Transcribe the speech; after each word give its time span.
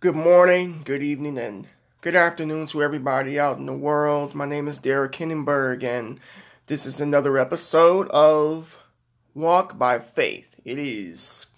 Good 0.00 0.14
morning, 0.14 0.82
good 0.84 1.02
evening, 1.02 1.36
and 1.38 1.66
good 2.02 2.14
afternoon 2.14 2.68
to 2.68 2.84
everybody 2.84 3.36
out 3.36 3.58
in 3.58 3.66
the 3.66 3.72
world. 3.72 4.32
My 4.32 4.46
name 4.46 4.68
is 4.68 4.78
Derek 4.78 5.10
Hinnenberg, 5.10 5.82
and 5.82 6.20
this 6.68 6.86
is 6.86 7.00
another 7.00 7.36
episode 7.36 8.06
of 8.10 8.76
Walk 9.34 9.76
by 9.76 9.98
Faith. 9.98 10.54
It 10.64 10.78
is, 10.78 11.48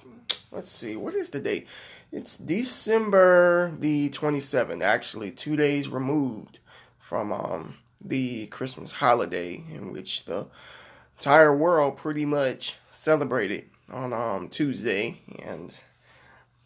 let's 0.51 0.71
see, 0.71 0.97
what 0.97 1.15
is 1.15 1.29
the 1.29 1.39
date? 1.39 1.67
It's 2.11 2.35
December 2.39 3.75
the 3.79 4.09
27th, 4.09 4.83
actually, 4.83 5.33
two 5.33 5.55
days 5.55 5.91
removed 5.91 6.61
from 6.99 7.35
um, 7.35 7.75
the 8.03 8.47
Christmas 8.47 8.93
holiday 8.93 9.63
in 9.71 9.93
which 9.93 10.25
the 10.25 10.47
entire 11.19 11.55
world 11.55 11.99
pretty 11.99 12.25
much 12.25 12.77
celebrated 12.91 13.67
on 13.93 14.15
um, 14.15 14.49
Tuesday. 14.49 15.21
And 15.45 15.75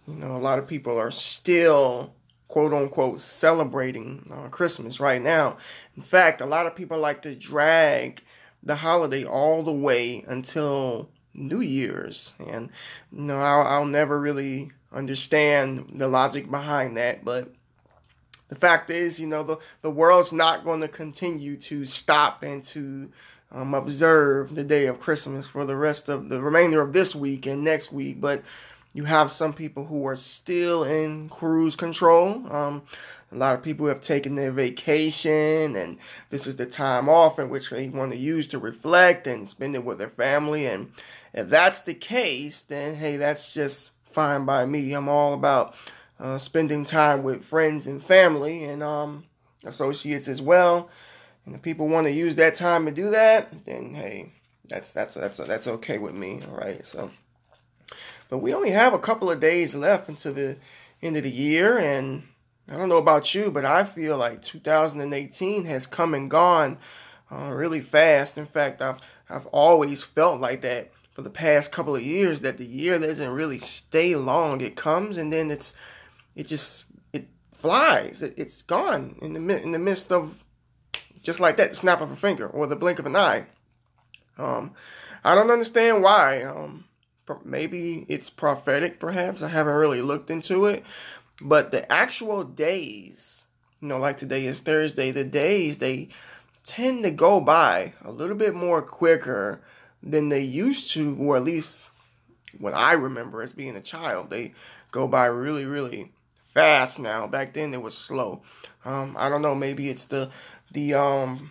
you 0.06 0.14
know, 0.14 0.36
a 0.36 0.38
lot 0.38 0.58
of 0.58 0.66
people 0.66 0.98
are 0.98 1.10
still 1.10 2.12
quote 2.48 2.72
unquote 2.72 3.20
celebrating 3.20 4.30
uh, 4.32 4.48
Christmas 4.48 5.00
right 5.00 5.22
now. 5.22 5.56
In 5.96 6.02
fact, 6.02 6.40
a 6.40 6.46
lot 6.46 6.66
of 6.66 6.76
people 6.76 6.98
like 6.98 7.22
to 7.22 7.34
drag 7.34 8.22
the 8.62 8.76
holiday 8.76 9.24
all 9.24 9.62
the 9.62 9.72
way 9.72 10.24
until 10.26 11.08
New 11.34 11.60
Year's, 11.60 12.32
and 12.38 12.70
you 13.12 13.22
know, 13.22 13.38
I'll, 13.38 13.66
I'll 13.66 13.84
never 13.84 14.20
really 14.20 14.70
understand 14.92 15.94
the 15.96 16.06
logic 16.06 16.50
behind 16.50 16.96
that, 16.96 17.24
but 17.24 17.52
the 18.48 18.54
fact 18.54 18.90
is, 18.90 19.18
you 19.18 19.26
know, 19.26 19.42
the, 19.42 19.58
the 19.82 19.90
world's 19.90 20.32
not 20.32 20.64
going 20.64 20.80
to 20.80 20.88
continue 20.88 21.56
to 21.56 21.84
stop 21.84 22.42
and 22.42 22.62
to 22.64 23.10
um, 23.50 23.74
observe 23.74 24.54
the 24.54 24.64
day 24.64 24.86
of 24.86 25.00
Christmas 25.00 25.46
for 25.46 25.64
the 25.64 25.76
rest 25.76 26.08
of 26.08 26.28
the 26.28 26.40
remainder 26.40 26.80
of 26.80 26.92
this 26.92 27.14
week 27.14 27.46
and 27.46 27.64
next 27.64 27.92
week, 27.92 28.20
but 28.20 28.42
you 28.94 29.04
have 29.04 29.32
some 29.32 29.52
people 29.52 29.86
who 29.86 30.06
are 30.06 30.16
still 30.16 30.84
in 30.84 31.28
cruise 31.28 31.74
control. 31.74 32.46
Um, 32.50 32.82
a 33.32 33.36
lot 33.36 33.56
of 33.56 33.62
people 33.62 33.88
have 33.88 34.00
taken 34.00 34.36
their 34.36 34.52
vacation, 34.52 35.74
and 35.74 35.98
this 36.30 36.46
is 36.46 36.56
the 36.56 36.66
time 36.66 37.08
off 37.08 37.40
in 37.40 37.50
which 37.50 37.70
they 37.70 37.88
want 37.88 38.12
to 38.12 38.18
use 38.18 38.46
to 38.48 38.58
reflect 38.58 39.26
and 39.26 39.48
spend 39.48 39.74
it 39.74 39.84
with 39.84 39.98
their 39.98 40.10
family. 40.10 40.66
And 40.66 40.92
if 41.32 41.48
that's 41.48 41.82
the 41.82 41.94
case, 41.94 42.62
then 42.62 42.94
hey, 42.94 43.16
that's 43.16 43.52
just 43.52 43.94
fine 44.12 44.44
by 44.44 44.64
me. 44.64 44.92
I'm 44.92 45.08
all 45.08 45.34
about 45.34 45.74
uh, 46.20 46.38
spending 46.38 46.84
time 46.84 47.24
with 47.24 47.44
friends 47.44 47.88
and 47.88 48.02
family 48.02 48.62
and 48.62 48.80
um, 48.80 49.24
associates 49.64 50.28
as 50.28 50.40
well. 50.40 50.88
And 51.44 51.56
if 51.56 51.62
people 51.62 51.88
want 51.88 52.06
to 52.06 52.12
use 52.12 52.36
that 52.36 52.54
time 52.54 52.86
to 52.86 52.92
do 52.92 53.10
that, 53.10 53.64
then 53.64 53.94
hey, 53.94 54.30
that's 54.68 54.92
that's 54.92 55.14
that's 55.14 55.38
that's 55.38 55.66
okay 55.66 55.98
with 55.98 56.14
me. 56.14 56.40
All 56.48 56.56
right, 56.56 56.86
so. 56.86 57.10
We 58.38 58.54
only 58.54 58.70
have 58.70 58.92
a 58.92 58.98
couple 58.98 59.30
of 59.30 59.40
days 59.40 59.74
left 59.74 60.08
until 60.08 60.34
the 60.34 60.56
end 61.02 61.16
of 61.16 61.22
the 61.22 61.30
year, 61.30 61.78
and 61.78 62.24
I 62.68 62.76
don't 62.76 62.88
know 62.88 62.96
about 62.96 63.34
you, 63.34 63.50
but 63.50 63.64
I 63.64 63.84
feel 63.84 64.16
like 64.16 64.42
2018 64.42 65.64
has 65.66 65.86
come 65.86 66.14
and 66.14 66.30
gone 66.30 66.78
uh, 67.30 67.52
really 67.52 67.80
fast. 67.80 68.38
In 68.38 68.46
fact, 68.46 68.80
I've 68.80 69.00
I've 69.28 69.46
always 69.46 70.02
felt 70.02 70.40
like 70.40 70.60
that 70.62 70.92
for 71.12 71.22
the 71.22 71.30
past 71.30 71.72
couple 71.72 71.94
of 71.94 72.02
years 72.02 72.40
that 72.40 72.58
the 72.58 72.66
year 72.66 72.98
doesn't 72.98 73.30
really 73.30 73.58
stay 73.58 74.14
long. 74.16 74.60
It 74.60 74.76
comes 74.76 75.16
and 75.16 75.32
then 75.32 75.50
it's 75.50 75.74
it 76.34 76.46
just 76.46 76.86
it 77.12 77.28
flies. 77.52 78.22
It, 78.22 78.38
has 78.38 78.62
gone 78.62 79.16
in 79.22 79.32
the 79.32 79.62
in 79.62 79.72
the 79.72 79.78
midst 79.78 80.10
of 80.12 80.34
just 81.22 81.40
like 81.40 81.56
that, 81.56 81.70
the 81.70 81.76
snap 81.76 82.00
of 82.00 82.10
a 82.10 82.16
finger 82.16 82.46
or 82.46 82.66
the 82.66 82.76
blink 82.76 82.98
of 82.98 83.06
an 83.06 83.16
eye. 83.16 83.46
Um, 84.36 84.72
I 85.24 85.34
don't 85.34 85.50
understand 85.50 86.02
why. 86.02 86.42
Um, 86.42 86.84
maybe 87.44 88.06
it's 88.08 88.30
prophetic 88.30 88.98
perhaps. 89.00 89.42
I 89.42 89.48
haven't 89.48 89.74
really 89.74 90.02
looked 90.02 90.30
into 90.30 90.66
it. 90.66 90.84
But 91.40 91.70
the 91.70 91.90
actual 91.90 92.44
days 92.44 93.46
you 93.80 93.88
know 93.88 93.98
like 93.98 94.16
today 94.16 94.46
is 94.46 94.60
thursday 94.60 95.10
the 95.10 95.24
days 95.24 95.76
they 95.76 96.08
tend 96.64 97.02
to 97.02 97.10
go 97.10 97.38
by 97.38 97.92
a 98.02 98.10
little 98.10 98.36
bit 98.36 98.54
more 98.54 98.80
quicker 98.80 99.60
than 100.02 100.30
they 100.30 100.40
used 100.40 100.90
to 100.92 101.14
or 101.20 101.36
at 101.36 101.44
least 101.44 101.90
what 102.58 102.72
i 102.72 102.92
remember 102.92 103.42
as 103.42 103.52
being 103.52 103.76
a 103.76 103.80
child. 103.80 104.30
They 104.30 104.54
go 104.90 105.06
by 105.06 105.26
really 105.26 105.64
really 105.64 106.12
fast 106.52 106.98
now. 106.98 107.26
Back 107.26 107.52
then 107.54 107.74
it 107.74 107.82
was 107.82 107.96
slow. 107.96 108.42
Um, 108.84 109.16
i 109.18 109.28
don't 109.28 109.42
know. 109.42 109.54
Maybe 109.54 109.88
it's 109.88 110.06
the 110.06 110.30
the 110.72 110.94
um 110.94 111.50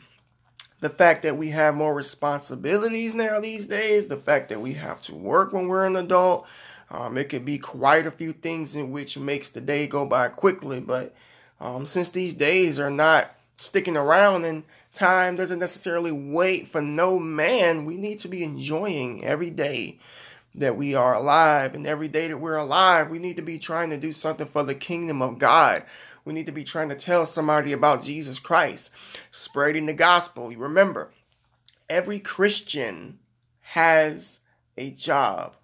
the 0.83 0.89
fact 0.89 1.21
that 1.21 1.38
we 1.38 1.51
have 1.51 1.75
more 1.75 1.94
responsibilities 1.94 3.16
now 3.16 3.39
these 3.39 3.67
days, 3.67 4.09
the 4.09 4.17
fact 4.17 4.49
that 4.49 4.59
we 4.59 4.73
have 4.73 5.01
to 5.01 5.16
work 5.16 5.53
when 5.53 5.69
we're 5.69 5.85
an 5.85 5.95
adult. 5.95 6.45
Um, 6.91 7.17
it 7.17 7.29
could 7.29 7.45
be 7.45 7.57
quite 7.57 8.05
a 8.05 8.11
few 8.11 8.33
things 8.33 8.75
in 8.75 8.91
which 8.91 9.17
makes 9.17 9.47
the 9.47 9.61
day 9.61 9.88
go 9.88 10.05
by 10.05 10.27
quickly, 10.27 10.81
but 10.81 11.16
um, 11.61 11.88
since 11.88 12.09
these 12.09 12.33
days 12.33 12.79
are 12.79 12.91
not 12.91 13.33
sticking 13.55 13.95
around 13.95 14.44
and 14.44 14.63
time 14.94 15.38
doesn't 15.38 15.59
necessarily 15.59 16.11
wait 16.11 16.67
for 16.67 16.81
no 16.81 17.17
man, 17.17 17.85
we 17.85 17.95
need 17.95 18.19
to 18.19 18.27
be 18.27 18.44
enjoying 18.44 19.23
every 19.23 19.51
day 19.51 20.00
that 20.53 20.75
we 20.75 20.95
are 20.95 21.13
alive. 21.13 21.75
And 21.75 21.88
every 21.88 22.09
day 22.09 22.27
that 22.27 22.41
we're 22.41 22.57
alive, 22.57 23.09
we 23.09 23.19
need 23.19 23.38
to 23.38 23.41
be 23.41 23.57
trying 23.57 23.89
to 23.91 23.97
do 23.97 24.11
something 24.11 24.47
for 24.47 24.63
the 24.63 24.75
kingdom 24.75 25.21
of 25.21 25.39
God. 25.39 25.83
We 26.25 26.34
need 26.34 26.45
to 26.45 26.51
be 26.51 26.63
trying 26.63 26.89
to 26.89 26.95
tell 26.95 27.25
somebody 27.25 27.73
about 27.73 28.03
Jesus 28.03 28.39
Christ, 28.39 28.91
spreading 29.31 29.85
the 29.85 29.94
gospel. 29.94 30.51
You 30.51 30.57
remember, 30.59 31.11
every 31.89 32.19
Christian 32.19 33.19
has 33.61 34.39
a 34.78 34.91
job. 34.91 35.56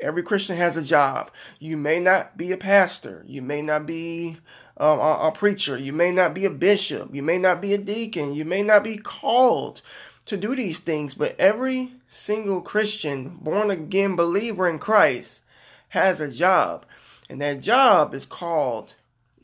Every 0.00 0.22
Christian 0.22 0.56
has 0.56 0.76
a 0.76 0.82
job. 0.82 1.30
You 1.58 1.76
may 1.76 2.00
not 2.00 2.36
be 2.36 2.52
a 2.52 2.56
pastor. 2.56 3.24
You 3.26 3.40
may 3.40 3.62
not 3.62 3.86
be 3.86 4.38
um, 4.76 4.98
a, 4.98 5.28
a 5.28 5.32
preacher. 5.32 5.78
You 5.78 5.92
may 5.92 6.10
not 6.10 6.34
be 6.34 6.44
a 6.44 6.50
bishop. 6.50 7.14
You 7.14 7.22
may 7.22 7.38
not 7.38 7.60
be 7.60 7.72
a 7.72 7.78
deacon. 7.78 8.34
You 8.34 8.44
may 8.44 8.62
not 8.62 8.84
be 8.84 8.98
called 8.98 9.80
to 10.26 10.36
do 10.36 10.54
these 10.56 10.80
things, 10.80 11.14
but 11.14 11.38
every 11.38 11.92
single 12.08 12.60
Christian, 12.60 13.38
born 13.40 13.70
again 13.70 14.16
believer 14.16 14.68
in 14.68 14.78
Christ, 14.78 15.42
has 15.90 16.20
a 16.20 16.30
job. 16.30 16.84
And 17.30 17.40
that 17.40 17.60
job 17.60 18.12
is 18.12 18.26
called 18.26 18.94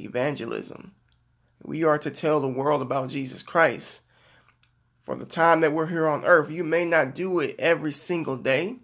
evangelism. 0.02 0.92
We 1.62 1.84
are 1.84 1.98
to 1.98 2.10
tell 2.10 2.40
the 2.40 2.48
world 2.48 2.82
about 2.82 3.10
Jesus 3.10 3.42
Christ. 3.42 4.02
For 5.04 5.16
the 5.16 5.24
time 5.24 5.60
that 5.60 5.72
we're 5.72 5.86
here 5.86 6.06
on 6.06 6.24
earth, 6.24 6.50
you 6.50 6.62
may 6.62 6.84
not 6.84 7.14
do 7.14 7.40
it 7.40 7.56
every 7.58 7.92
single 7.92 8.36
day, 8.36 8.76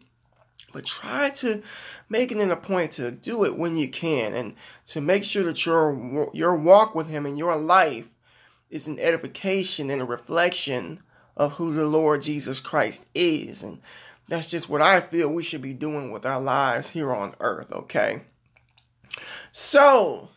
but 0.72 0.84
try 0.84 1.30
to 1.30 1.62
make 2.08 2.32
it 2.32 2.50
a 2.50 2.56
point 2.56 2.92
to 2.92 3.10
do 3.10 3.44
it 3.44 3.56
when 3.56 3.76
you 3.76 3.88
can 3.88 4.34
and 4.34 4.54
to 4.86 5.00
make 5.00 5.24
sure 5.24 5.44
that 5.44 5.64
your 5.64 6.30
your 6.34 6.56
walk 6.56 6.94
with 6.94 7.08
him 7.08 7.24
and 7.24 7.38
your 7.38 7.56
life 7.56 8.06
is 8.70 8.86
an 8.86 8.98
edification 8.98 9.90
and 9.90 10.02
a 10.02 10.04
reflection 10.04 11.00
of 11.36 11.52
who 11.52 11.72
the 11.72 11.86
Lord 11.86 12.22
Jesus 12.22 12.60
Christ 12.60 13.06
is. 13.14 13.62
And 13.62 13.80
that's 14.28 14.50
just 14.50 14.68
what 14.68 14.82
I 14.82 15.00
feel 15.00 15.28
we 15.28 15.42
should 15.42 15.62
be 15.62 15.72
doing 15.72 16.10
with 16.10 16.26
our 16.26 16.40
lives 16.40 16.90
here 16.90 17.14
on 17.14 17.34
earth, 17.40 17.72
okay? 17.72 18.22
So, 19.52 20.28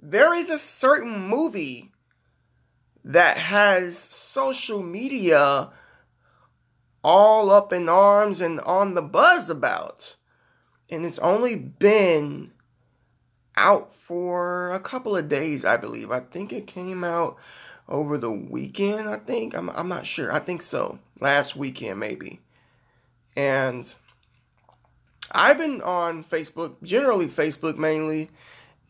there 0.00 0.34
is 0.34 0.50
a 0.50 0.58
certain 0.58 1.28
movie 1.28 1.92
that 3.04 3.36
has 3.38 3.98
social 3.98 4.82
media 4.82 5.70
all 7.02 7.50
up 7.50 7.72
in 7.72 7.88
arms 7.88 8.40
and 8.40 8.60
on 8.60 8.94
the 8.94 9.02
buzz 9.02 9.48
about. 9.48 10.16
And 10.88 11.06
it's 11.06 11.18
only 11.18 11.54
been 11.54 12.52
out 13.56 13.94
for 13.94 14.72
a 14.72 14.80
couple 14.80 15.16
of 15.16 15.28
days, 15.28 15.64
I 15.64 15.76
believe. 15.76 16.10
I 16.10 16.20
think 16.20 16.52
it 16.52 16.66
came 16.66 17.04
out 17.04 17.36
over 17.88 18.18
the 18.18 18.30
weekend, 18.30 19.08
I 19.08 19.16
think. 19.16 19.54
I'm, 19.54 19.70
I'm 19.70 19.88
not 19.88 20.06
sure. 20.06 20.32
I 20.32 20.40
think 20.40 20.62
so. 20.62 20.98
Last 21.20 21.56
weekend, 21.56 22.00
maybe. 22.00 22.40
And 23.36 23.92
I've 25.30 25.58
been 25.58 25.80
on 25.82 26.24
Facebook, 26.24 26.82
generally 26.82 27.28
Facebook 27.28 27.76
mainly, 27.76 28.30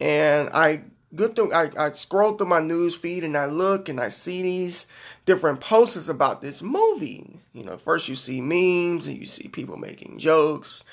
and 0.00 0.48
I 0.50 0.82
good 1.14 1.36
through 1.36 1.52
I, 1.52 1.70
I 1.76 1.90
scroll 1.90 2.36
through 2.36 2.46
my 2.46 2.60
news 2.60 2.94
feed 2.94 3.24
and 3.24 3.36
I 3.36 3.46
look 3.46 3.88
and 3.88 4.00
I 4.00 4.08
see 4.08 4.42
these 4.42 4.86
different 5.26 5.60
posts 5.60 6.08
about 6.08 6.40
this 6.40 6.62
movie. 6.62 7.40
You 7.52 7.64
know, 7.64 7.78
first 7.78 8.08
you 8.08 8.14
see 8.14 8.40
memes 8.40 9.06
and 9.06 9.18
you 9.18 9.26
see 9.26 9.48
people 9.48 9.76
making 9.76 10.18
jokes, 10.18 10.84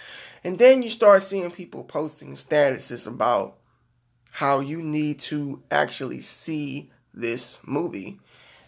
and 0.43 0.57
then 0.57 0.83
you 0.83 0.89
start 0.89 1.23
seeing 1.23 1.51
people 1.51 1.83
posting 1.83 2.33
statuses 2.33 3.07
about 3.07 3.57
how 4.31 4.59
you 4.59 4.81
need 4.81 5.19
to 5.19 5.61
actually 5.71 6.21
see 6.21 6.91
this 7.13 7.59
movie. 7.65 8.19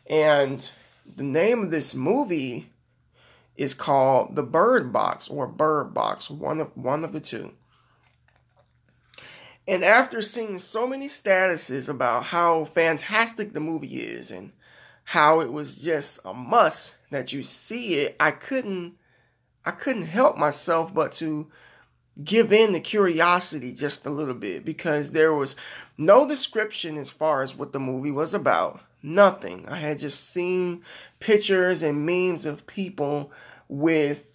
And 0.07 0.69
the 1.15 1.23
name 1.23 1.63
of 1.63 1.71
this 1.71 1.93
movie 1.93 2.71
is 3.55 3.73
called 3.73 4.35
The 4.35 4.43
Bird 4.43 4.91
Box 4.91 5.27
or 5.27 5.45
Bird 5.45 5.93
Box, 5.93 6.29
one 6.29 6.59
of 6.59 6.75
one 6.75 7.03
of 7.03 7.11
the 7.11 7.19
two. 7.19 7.51
And 9.69 9.85
after 9.85 10.23
seeing 10.23 10.57
so 10.57 10.87
many 10.87 11.07
statuses 11.07 11.87
about 11.87 12.23
how 12.23 12.65
fantastic 12.65 13.53
the 13.53 13.59
movie 13.59 14.01
is 14.01 14.31
and 14.31 14.51
how 15.03 15.41
it 15.41 15.53
was 15.53 15.75
just 15.75 16.19
a 16.25 16.33
must 16.33 16.95
that 17.11 17.33
you 17.33 17.43
see 17.43 17.99
it, 17.99 18.15
I 18.19 18.31
couldn't 18.31 18.95
I 19.63 19.69
couldn't 19.69 20.07
help 20.07 20.39
myself 20.39 20.91
but 20.91 21.11
to 21.13 21.51
give 22.23 22.51
in 22.51 22.73
to 22.73 22.79
curiosity 22.79 23.71
just 23.71 24.07
a 24.07 24.09
little 24.09 24.33
bit 24.33 24.65
because 24.65 25.11
there 25.11 25.35
was 25.35 25.55
no 25.99 26.27
description 26.27 26.97
as 26.97 27.11
far 27.11 27.43
as 27.43 27.55
what 27.55 27.71
the 27.71 27.79
movie 27.79 28.09
was 28.09 28.33
about. 28.33 28.81
Nothing. 29.03 29.67
I 29.69 29.75
had 29.75 29.99
just 29.99 30.31
seen 30.31 30.81
pictures 31.19 31.83
and 31.83 32.07
memes 32.07 32.43
of 32.43 32.65
people 32.65 33.31
with 33.67 34.28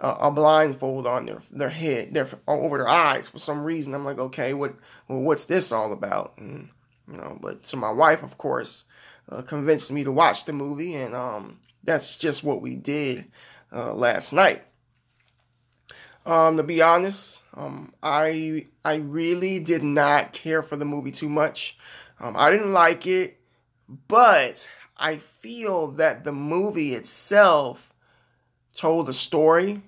a, 0.00 0.30
blindfold 0.30 1.06
on 1.06 1.26
their 1.26 1.42
their 1.50 1.70
head, 1.70 2.14
their 2.14 2.28
over 2.46 2.78
their 2.78 2.88
eyes 2.88 3.28
for 3.28 3.38
some 3.38 3.64
reason. 3.64 3.94
I'm 3.94 4.04
like, 4.04 4.18
okay, 4.18 4.54
what 4.54 4.74
well, 5.08 5.20
what's 5.20 5.44
this 5.44 5.72
all 5.72 5.92
about? 5.92 6.34
And, 6.38 6.68
you 7.10 7.16
know, 7.16 7.38
but 7.40 7.66
so 7.66 7.76
my 7.76 7.90
wife, 7.90 8.22
of 8.22 8.38
course, 8.38 8.84
uh, 9.28 9.42
convinced 9.42 9.90
me 9.90 10.04
to 10.04 10.12
watch 10.12 10.44
the 10.44 10.52
movie, 10.52 10.94
and 10.94 11.14
um, 11.14 11.58
that's 11.82 12.16
just 12.16 12.44
what 12.44 12.62
we 12.62 12.74
did 12.74 13.26
uh, 13.72 13.92
last 13.94 14.32
night. 14.32 14.62
Um, 16.24 16.58
to 16.58 16.62
be 16.62 16.82
honest, 16.82 17.42
um, 17.54 17.92
I 18.02 18.66
I 18.84 18.96
really 18.96 19.58
did 19.58 19.82
not 19.82 20.32
care 20.32 20.62
for 20.62 20.76
the 20.76 20.84
movie 20.84 21.12
too 21.12 21.28
much. 21.28 21.78
Um, 22.20 22.36
I 22.36 22.50
didn't 22.50 22.72
like 22.72 23.06
it, 23.06 23.40
but 24.08 24.68
I 24.96 25.18
feel 25.40 25.88
that 25.92 26.24
the 26.24 26.32
movie 26.32 26.94
itself 26.94 27.92
told 28.74 29.08
a 29.08 29.12
story 29.12 29.82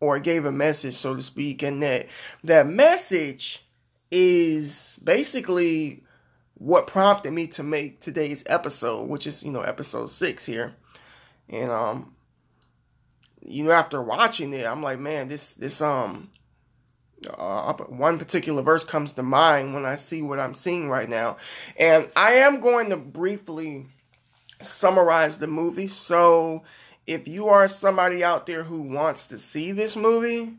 or 0.00 0.18
gave 0.18 0.44
a 0.44 0.52
message, 0.52 0.94
so 0.94 1.14
to 1.14 1.22
speak, 1.22 1.62
and 1.62 1.82
that 1.82 2.06
that 2.44 2.66
message 2.66 3.64
is 4.10 5.00
basically 5.02 6.02
what 6.54 6.86
prompted 6.86 7.32
me 7.32 7.46
to 7.46 7.62
make 7.62 8.00
today's 8.00 8.42
episode, 8.46 9.08
which 9.08 9.26
is 9.26 9.42
you 9.42 9.52
know 9.52 9.62
episode 9.62 10.10
six 10.10 10.46
here, 10.46 10.74
and 11.48 11.70
um, 11.70 12.14
you 13.48 13.64
know, 13.64 13.72
after 13.72 14.02
watching 14.02 14.52
it, 14.52 14.66
I'm 14.66 14.82
like, 14.82 14.98
man, 14.98 15.28
this 15.28 15.54
this 15.54 15.80
um 15.80 16.30
uh, 17.30 17.72
one 17.74 18.18
particular 18.18 18.62
verse 18.62 18.84
comes 18.84 19.14
to 19.14 19.22
mind 19.22 19.74
when 19.74 19.86
I 19.86 19.96
see 19.96 20.22
what 20.22 20.38
I'm 20.38 20.54
seeing 20.54 20.88
right 20.88 21.08
now, 21.08 21.36
and 21.78 22.08
I 22.16 22.34
am 22.34 22.60
going 22.60 22.90
to 22.90 22.96
briefly 22.96 23.86
summarize 24.62 25.38
the 25.38 25.46
movie. 25.46 25.86
So, 25.86 26.62
if 27.06 27.28
you 27.28 27.48
are 27.48 27.68
somebody 27.68 28.24
out 28.24 28.46
there 28.46 28.64
who 28.64 28.82
wants 28.82 29.26
to 29.28 29.38
see 29.38 29.72
this 29.72 29.96
movie, 29.96 30.54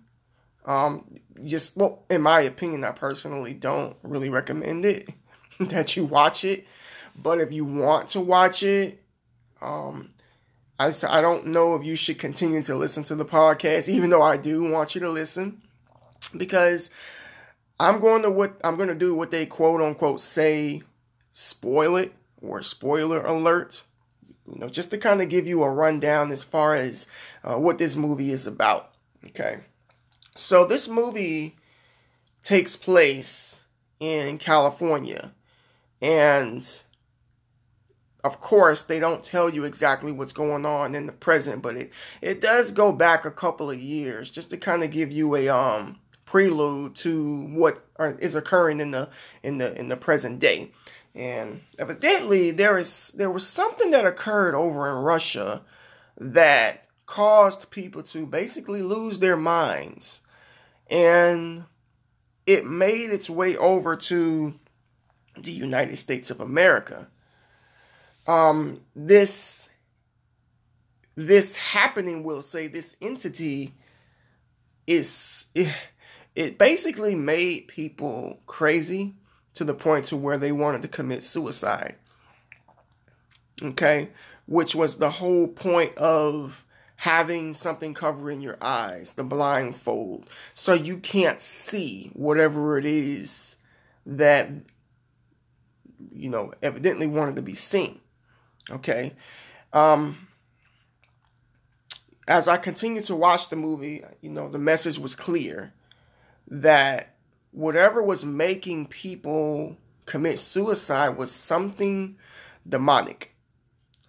um, 0.66 1.20
just 1.46 1.78
well, 1.78 2.04
in 2.10 2.22
my 2.22 2.42
opinion, 2.42 2.84
I 2.84 2.92
personally 2.92 3.54
don't 3.54 3.96
really 4.04 4.30
recommend 4.30 4.86
it 4.86 5.10
that 5.60 5.96
you 5.96 6.06
watch 6.06 6.44
it. 6.44 6.66
But 7.16 7.42
if 7.42 7.52
you 7.52 7.66
want 7.66 8.10
to 8.10 8.22
watch 8.22 8.62
it, 8.64 9.02
um, 9.62 10.10
I, 10.80 10.94
I 11.08 11.22
don't 11.22 11.48
know 11.48 11.76
if 11.76 11.84
you 11.84 11.96
should 11.96 12.20
continue 12.20 12.62
to 12.64 12.76
listen 12.76 13.04
to 13.06 13.16
the 13.16 13.26
podcast, 13.26 13.90
even 13.90 14.10
though 14.10 14.22
I 14.22 14.38
do 14.38 14.64
want 14.64 14.94
you 14.94 15.02
to 15.02 15.10
listen, 15.10 15.62
because 16.36 16.92
I'm 17.80 18.00
going 18.00 18.22
to 18.22 18.30
what 18.30 18.60
I'm 18.64 18.76
going 18.76 18.90
to 18.90 18.96
do 18.96 19.16
what 19.16 19.32
they 19.32 19.46
quote 19.46 19.82
unquote 19.82 20.22
say, 20.22 20.84
spoil 21.32 21.96
it 21.96 22.14
or 22.42 22.62
spoiler 22.62 23.22
alert. 23.26 23.84
You 24.52 24.60
know, 24.60 24.70
just 24.70 24.92
to 24.92 24.98
kind 24.98 25.22
of 25.22 25.30
give 25.30 25.48
you 25.48 25.64
a 25.64 25.70
rundown 25.70 26.32
as 26.32 26.44
far 26.44 26.76
as 26.76 27.08
uh, 27.44 27.58
what 27.58 27.78
this 27.78 27.96
movie 27.96 28.32
is 28.32 28.48
about. 28.48 28.94
Okay, 29.28 29.60
so 30.36 30.66
this 30.66 30.88
movie 30.88 31.56
takes 32.42 32.76
place 32.76 33.64
in 34.00 34.38
California, 34.38 35.34
and 36.02 36.82
of 38.24 38.42
course, 38.42 38.84
they 38.84 39.00
don't 39.00 39.24
tell 39.24 39.50
you 39.50 39.64
exactly 39.64 40.12
what's 40.12 40.34
going 40.34 40.66
on 40.66 40.96
in 40.96 41.06
the 41.06 41.12
present, 41.12 41.62
but 41.62 41.78
it, 41.78 41.92
it 42.22 42.42
does 42.42 42.72
go 42.72 42.92
back 42.92 43.26
a 43.26 43.32
couple 43.32 43.72
of 43.72 43.80
years 43.80 44.30
just 44.30 44.50
to 44.50 44.58
kind 44.58 44.84
of 44.84 44.92
give 44.92 45.12
you 45.12 45.36
a 45.36 45.48
um 45.48 46.00
prelude 46.26 46.94
to 46.94 47.42
what 47.54 47.86
is 48.20 48.36
occurring 48.36 48.80
in 48.80 48.92
the 48.92 49.10
in 49.44 49.58
the 49.58 49.74
in 49.80 49.88
the 49.88 49.96
present 49.96 50.40
day. 50.40 50.70
And 51.18 51.62
evidently 51.80 52.52
there 52.52 52.78
is 52.78 53.10
there 53.10 53.32
was 53.32 53.46
something 53.46 53.92
that 53.92 54.06
occurred 54.06 54.56
over 54.56 54.88
in 54.88 55.04
Russia 55.04 55.64
that 56.18 56.86
caused 57.06 57.70
people 57.72 58.04
to 58.04 58.26
basically 58.26 58.82
lose 58.82 59.20
their 59.20 59.38
minds. 59.38 60.22
And 60.90 61.66
it 62.46 62.66
made 62.66 63.10
its 63.10 63.30
way 63.30 63.58
over 63.58 63.96
to 63.96 64.54
the 65.38 65.52
United 65.52 65.98
States 65.98 66.30
of 66.30 66.40
America 66.40 67.08
um, 68.28 68.82
this 68.96 69.70
this 71.16 71.56
happening 71.56 72.24
will 72.24 72.44
say 72.44 72.68
this 72.68 72.96
entity 73.02 73.74
is 74.86 75.48
it, 75.56 75.74
it 76.36 76.58
basically 76.58 77.16
made 77.16 77.68
people 77.68 78.40
crazy 78.46 79.16
to 79.58 79.64
the 79.64 79.74
point 79.74 80.06
to 80.06 80.18
where 80.18 80.38
they 80.38 80.52
wanted 80.52 80.82
to 80.84 80.88
commit 80.88 81.24
suicide. 81.24 81.96
Okay? 83.62 84.10
Which 84.46 84.76
was 84.76 84.98
the 84.98 85.12
whole 85.12 85.48
point 85.48 85.98
of 85.98 86.64
having 86.98 87.54
something 87.54 87.94
covering 87.94 88.42
your 88.42 88.58
eyes 88.62 89.12
the 89.12 89.24
blindfold. 89.24 90.28
So 90.54 90.74
you 90.74 90.98
can't 90.98 91.42
see 91.42 92.10
whatever 92.14 92.78
it 92.78 92.86
is 92.86 93.56
that 94.06 94.50
you 96.12 96.30
know 96.30 96.54
evidently 96.62 97.08
wanted 97.08 97.36
to 97.36 97.42
be 97.42 97.54
seen. 97.54 98.00
Okay. 98.70 99.14
Um, 99.74 100.28
as 102.28 102.48
I 102.48 102.58
continued 102.58 103.06
to 103.06 103.16
watch 103.16 103.50
the 103.50 103.56
movie, 103.56 104.04
you 104.22 104.30
know, 104.30 104.50
the 104.50 104.60
message 104.60 105.00
was 105.00 105.16
clear 105.16 105.74
that 106.48 107.16
whatever 107.58 108.04
was 108.04 108.24
making 108.24 108.86
people 108.86 109.76
commit 110.06 110.38
suicide 110.38 111.10
was 111.18 111.32
something 111.32 112.16
demonic, 112.70 113.36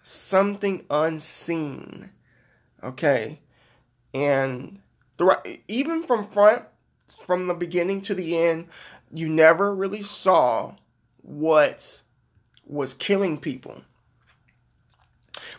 something 0.03 0.85
unseen. 0.91 2.11
Okay. 2.85 3.41
And 4.13 4.81
the, 5.17 5.59
even 5.67 6.03
from 6.03 6.29
front, 6.29 6.65
from 7.25 7.47
the 7.47 7.55
beginning 7.55 8.03
to 8.03 8.15
the 8.15 8.37
end, 8.37 8.69
you 9.11 9.31
never 9.31 9.75
really 9.75 10.03
saw 10.03 10.75
what 11.23 12.03
was 12.67 12.93
killing 12.93 13.39
people. 13.39 13.81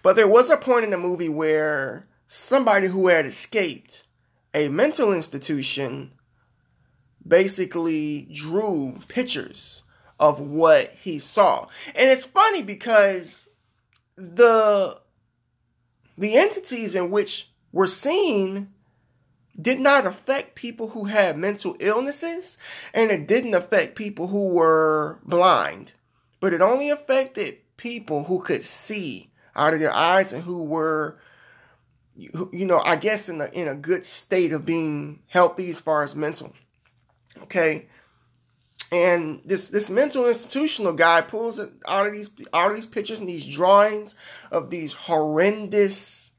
But 0.04 0.16
there 0.16 0.28
was 0.28 0.52
a 0.52 0.58
point 0.58 0.84
in 0.84 0.92
the 0.92 0.98
movie 0.98 1.28
where 1.28 2.08
somebody 2.28 2.88
who 2.88 3.08
had 3.08 3.26
escaped 3.26 4.04
a 4.54 4.68
mental 4.70 5.12
institution 5.12 6.12
basically 7.30 8.28
drew 8.34 9.00
pictures 9.08 9.84
of 10.20 10.40
what 10.40 10.94
he 11.02 11.20
saw. 11.20 11.68
And 11.96 12.10
it's 12.10 12.26
funny 12.26 12.62
because 12.62 13.50
the 14.18 15.00
the 16.18 16.36
entities 16.36 16.96
in 16.96 17.10
which 17.10 17.50
were 17.72 17.88
seen 17.88 18.74
did 19.60 19.80
not 19.80 20.06
affect 20.06 20.56
people 20.56 20.90
who 20.90 21.06
had 21.06 21.38
mental 21.38 21.76
illnesses 21.80 22.58
and 22.94 23.12
it 23.12 23.28
didn't 23.28 23.54
affect 23.54 23.96
people 23.96 24.28
who 24.28 24.50
were 24.50 25.20
blind 25.24 25.94
but 26.40 26.54
it 26.54 26.62
only 26.62 26.90
affected 26.90 27.58
people 27.78 28.26
who 28.26 28.40
could 28.42 28.64
see 28.64 29.32
out 29.56 29.74
of 29.74 29.80
their 29.80 29.94
eyes 29.94 30.34
and 30.34 30.44
who 30.44 30.64
were 30.64 31.18
you 32.16 32.66
know 32.66 32.82
i 32.84 32.96
guess 32.96 33.30
in 33.30 33.40
a 33.40 33.46
in 33.48 33.68
a 33.68 33.76
good 33.76 34.06
state 34.06 34.52
of 34.52 34.66
being 34.66 35.20
healthy 35.28 35.70
as 35.70 35.80
far 35.80 36.04
as 36.04 36.16
mental 36.16 36.54
okay. 37.44 37.88
And 38.92 39.42
this 39.46 39.68
this 39.68 39.90
mental 39.90 40.28
institutional 40.28 40.94
guy 40.94 41.22
pulls 41.22 41.60
out 41.60 42.08
of 42.08 42.14
these 42.14 42.32
out 42.54 42.70
of 42.70 42.76
these 42.76 42.88
pictures 42.88 43.20
and 43.20 43.30
these 43.30 43.46
drawings 43.46 44.16
of 44.52 44.70
these 44.70 44.94
horrendous 44.94 46.32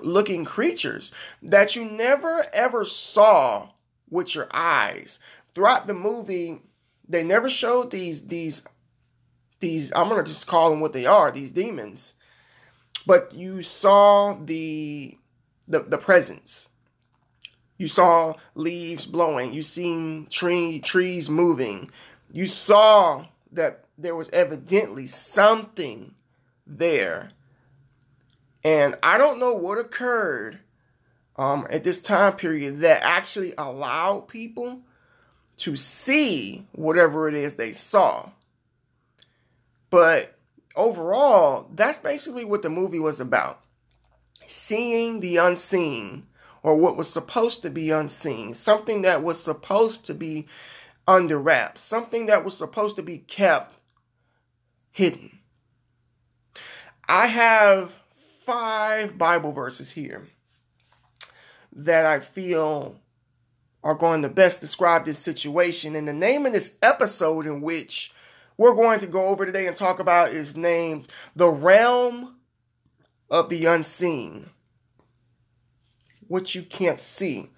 looking 0.00 0.44
creatures 0.44 1.12
that 1.42 1.76
you 1.76 1.84
never 1.84 2.46
ever 2.52 2.84
saw 2.84 3.70
with 4.08 4.34
your 4.34 4.48
eyes. 4.52 5.18
Throughout 5.54 5.86
the 5.86 5.94
movie 5.94 6.62
they 7.06 7.22
never 7.22 7.50
showed 7.50 7.90
these 7.90 8.26
these 8.28 8.62
these 9.60 9.92
i'm 9.94 10.08
gonna 10.08 10.24
just 10.24 10.46
call 10.46 10.70
them 10.70 10.80
what 10.80 10.92
they 10.94 11.04
are 11.04 11.30
these 11.30 11.50
demons. 11.50 12.14
But 13.06 13.34
you 13.34 13.62
saw 13.62 14.34
the 14.34 15.18
the, 15.68 15.80
the 15.80 15.98
presence. 15.98 16.68
You 17.82 17.88
saw 17.88 18.36
leaves 18.54 19.06
blowing. 19.06 19.52
You 19.52 19.62
seen 19.62 20.28
tree 20.30 20.78
trees 20.78 21.28
moving. 21.28 21.90
You 22.30 22.46
saw 22.46 23.26
that 23.50 23.86
there 23.98 24.14
was 24.14 24.30
evidently 24.32 25.08
something 25.08 26.14
there. 26.64 27.32
And 28.62 28.94
I 29.02 29.18
don't 29.18 29.40
know 29.40 29.52
what 29.52 29.78
occurred 29.78 30.60
um, 31.34 31.66
at 31.70 31.82
this 31.82 32.00
time 32.00 32.36
period 32.36 32.82
that 32.82 33.02
actually 33.02 33.52
allowed 33.58 34.28
people 34.28 34.82
to 35.56 35.74
see 35.74 36.64
whatever 36.70 37.28
it 37.28 37.34
is 37.34 37.56
they 37.56 37.72
saw. 37.72 38.30
But 39.90 40.38
overall, 40.76 41.68
that's 41.74 41.98
basically 41.98 42.44
what 42.44 42.62
the 42.62 42.70
movie 42.70 43.00
was 43.00 43.18
about. 43.18 43.60
Seeing 44.46 45.18
the 45.18 45.38
unseen 45.38 46.28
or 46.62 46.76
what 46.76 46.96
was 46.96 47.08
supposed 47.08 47.62
to 47.62 47.70
be 47.70 47.90
unseen, 47.90 48.54
something 48.54 49.02
that 49.02 49.22
was 49.22 49.42
supposed 49.42 50.06
to 50.06 50.14
be 50.14 50.46
under 51.06 51.38
wraps, 51.38 51.82
something 51.82 52.26
that 52.26 52.44
was 52.44 52.56
supposed 52.56 52.96
to 52.96 53.02
be 53.02 53.18
kept 53.18 53.74
hidden. 54.90 55.38
I 57.08 57.26
have 57.26 57.90
five 58.46 59.18
Bible 59.18 59.52
verses 59.52 59.90
here 59.90 60.28
that 61.74 62.06
I 62.06 62.20
feel 62.20 62.96
are 63.82 63.94
going 63.94 64.22
to 64.22 64.28
best 64.28 64.60
describe 64.60 65.04
this 65.04 65.18
situation. 65.18 65.96
And 65.96 66.06
the 66.06 66.12
name 66.12 66.46
of 66.46 66.52
this 66.52 66.76
episode, 66.82 67.46
in 67.46 67.60
which 67.60 68.12
we're 68.56 68.74
going 68.74 69.00
to 69.00 69.06
go 69.06 69.26
over 69.26 69.44
today 69.44 69.66
and 69.66 69.76
talk 69.76 69.98
about, 69.98 70.32
is 70.32 70.56
named 70.56 71.08
The 71.34 71.48
Realm 71.48 72.36
of 73.28 73.48
the 73.48 73.66
Unseen. 73.66 74.50
What 76.32 76.54
you 76.54 76.62
can't 76.62 76.98
see 76.98 77.50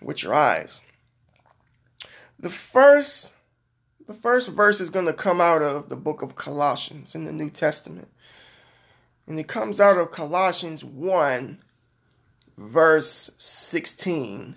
with 0.00 0.22
your 0.22 0.32
eyes. 0.32 0.80
The 2.40 2.48
first 2.48 3.34
the 4.06 4.14
first 4.14 4.48
verse 4.48 4.80
is 4.80 4.88
going 4.88 5.04
to 5.04 5.12
come 5.12 5.38
out 5.38 5.60
of 5.60 5.90
the 5.90 5.96
book 5.96 6.22
of 6.22 6.34
Colossians 6.34 7.14
in 7.14 7.26
the 7.26 7.30
New 7.30 7.50
Testament. 7.50 8.08
And 9.26 9.38
it 9.38 9.48
comes 9.48 9.82
out 9.82 9.98
of 9.98 10.12
Colossians 10.12 10.82
1 10.82 11.58
verse 12.56 13.32
16. 13.36 14.56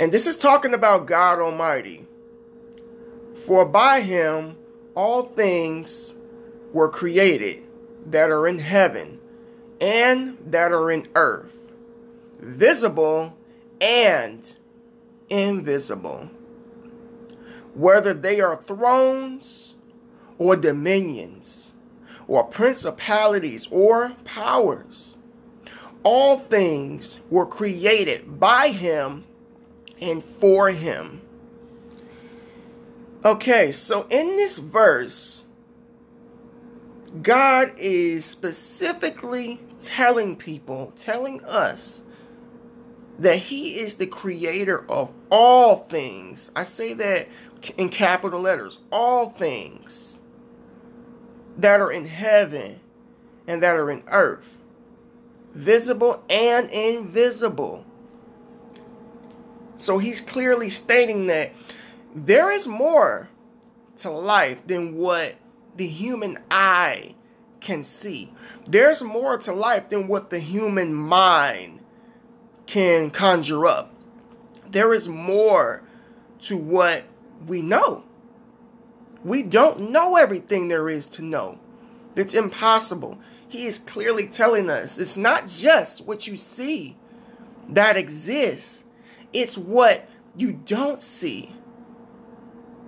And 0.00 0.10
this 0.10 0.26
is 0.26 0.36
talking 0.36 0.74
about 0.74 1.06
God 1.06 1.38
Almighty. 1.38 2.04
For 3.46 3.64
by 3.64 4.00
him 4.00 4.56
all 4.96 5.22
things 5.22 6.16
were 6.72 6.88
created 6.88 7.62
that 8.06 8.28
are 8.28 8.48
in 8.48 8.58
heaven 8.58 9.20
and 9.82 10.38
that 10.46 10.70
are 10.70 10.92
in 10.92 11.08
earth, 11.16 11.50
visible 12.38 13.36
and 13.80 14.54
invisible, 15.28 16.30
whether 17.74 18.14
they 18.14 18.40
are 18.40 18.62
thrones 18.62 19.74
or 20.38 20.54
dominions 20.54 21.72
or 22.28 22.44
principalities 22.44 23.66
or 23.72 24.12
powers. 24.24 25.16
All 26.04 26.38
things 26.38 27.18
were 27.28 27.46
created 27.46 28.38
by 28.38 28.68
him 28.68 29.24
and 30.00 30.24
for 30.38 30.70
him. 30.70 31.22
Okay, 33.24 33.72
so 33.72 34.06
in 34.10 34.36
this 34.36 34.58
verse, 34.58 35.44
God 37.20 37.72
is 37.78 38.24
specifically 38.24 39.60
telling 39.82 40.36
people, 40.36 40.92
telling 40.96 41.44
us 41.44 42.02
that 43.18 43.36
He 43.36 43.78
is 43.78 43.96
the 43.96 44.06
creator 44.06 44.88
of 44.90 45.10
all 45.30 45.84
things. 45.88 46.50
I 46.56 46.64
say 46.64 46.92
that 46.94 47.28
in 47.76 47.88
capital 47.88 48.40
letters 48.40 48.80
all 48.90 49.30
things 49.30 50.20
that 51.58 51.80
are 51.80 51.92
in 51.92 52.06
heaven 52.06 52.80
and 53.46 53.62
that 53.62 53.76
are 53.76 53.90
in 53.90 54.02
earth, 54.08 54.46
visible 55.54 56.22
and 56.30 56.70
invisible. 56.70 57.84
So 59.78 59.98
He's 59.98 60.20
clearly 60.20 60.68
stating 60.68 61.26
that 61.26 61.52
there 62.14 62.50
is 62.50 62.66
more 62.66 63.28
to 63.98 64.10
life 64.10 64.58
than 64.66 64.96
what 64.96 65.36
the 65.76 65.86
human 65.86 66.38
eye 66.50 67.14
can 67.62 67.82
see. 67.84 68.32
There's 68.66 69.02
more 69.02 69.38
to 69.38 69.52
life 69.52 69.88
than 69.88 70.08
what 70.08 70.30
the 70.30 70.40
human 70.40 70.94
mind 70.94 71.80
can 72.66 73.10
conjure 73.10 73.66
up. 73.66 73.94
There 74.70 74.92
is 74.92 75.08
more 75.08 75.82
to 76.42 76.56
what 76.56 77.04
we 77.46 77.62
know. 77.62 78.04
We 79.24 79.42
don't 79.42 79.90
know 79.90 80.16
everything 80.16 80.68
there 80.68 80.88
is 80.88 81.06
to 81.08 81.22
know. 81.22 81.58
It's 82.16 82.34
impossible. 82.34 83.18
He 83.48 83.66
is 83.66 83.78
clearly 83.78 84.26
telling 84.26 84.70
us 84.70 84.98
it's 84.98 85.16
not 85.16 85.46
just 85.46 86.06
what 86.06 86.26
you 86.26 86.36
see 86.36 86.96
that 87.68 87.96
exists, 87.96 88.84
it's 89.32 89.56
what 89.56 90.08
you 90.36 90.52
don't 90.52 91.00
see 91.00 91.54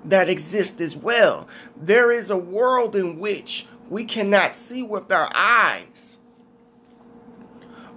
that 0.04 0.28
exists 0.28 0.80
as 0.80 0.96
well. 0.96 1.48
There 1.76 2.10
is 2.12 2.30
a 2.30 2.36
world 2.36 2.94
in 2.94 3.18
which 3.18 3.66
we 3.88 4.04
cannot 4.04 4.54
see 4.54 4.82
with 4.82 5.10
our 5.12 5.30
eyes, 5.34 6.18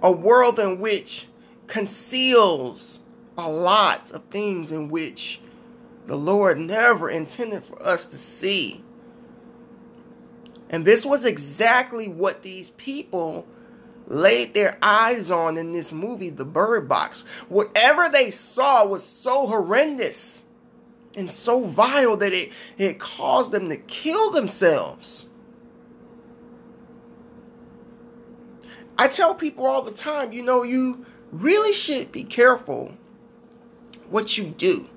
a 0.02 0.12
world 0.12 0.58
in 0.58 0.80
which 0.80 1.26
conceals 1.66 3.00
a 3.36 3.50
lot 3.50 4.10
of 4.10 4.24
things 4.24 4.72
in 4.72 4.88
which 4.88 5.40
the 6.06 6.16
Lord 6.16 6.58
never 6.58 7.08
intended 7.10 7.64
for 7.64 7.80
us 7.82 8.06
to 8.06 8.18
see. 8.18 8.82
And 10.70 10.84
this 10.84 11.06
was 11.06 11.24
exactly 11.24 12.08
what 12.08 12.42
these 12.42 12.70
people 12.70 13.46
laid 14.06 14.54
their 14.54 14.78
eyes 14.82 15.30
on 15.30 15.56
in 15.56 15.72
this 15.72 15.92
movie, 15.92 16.30
The 16.30 16.44
Bird 16.44 16.88
Box. 16.88 17.24
Whatever 17.48 18.08
they 18.08 18.30
saw 18.30 18.84
was 18.84 19.04
so 19.04 19.46
horrendous 19.46 20.42
and 21.14 21.30
so 21.30 21.64
vile 21.64 22.16
that 22.16 22.32
it, 22.32 22.52
it 22.76 22.98
caused 22.98 23.52
them 23.52 23.68
to 23.68 23.76
kill 23.76 24.30
themselves. 24.30 25.26
I 28.98 29.08
tell 29.08 29.34
people 29.34 29.66
all 29.66 29.82
the 29.82 29.92
time, 29.92 30.32
you 30.32 30.42
know, 30.42 30.62
you 30.62 31.06
really 31.30 31.72
should 31.72 32.10
be 32.10 32.24
careful 32.24 32.94
what 34.10 34.36
you 34.36 34.44
do 34.44 34.88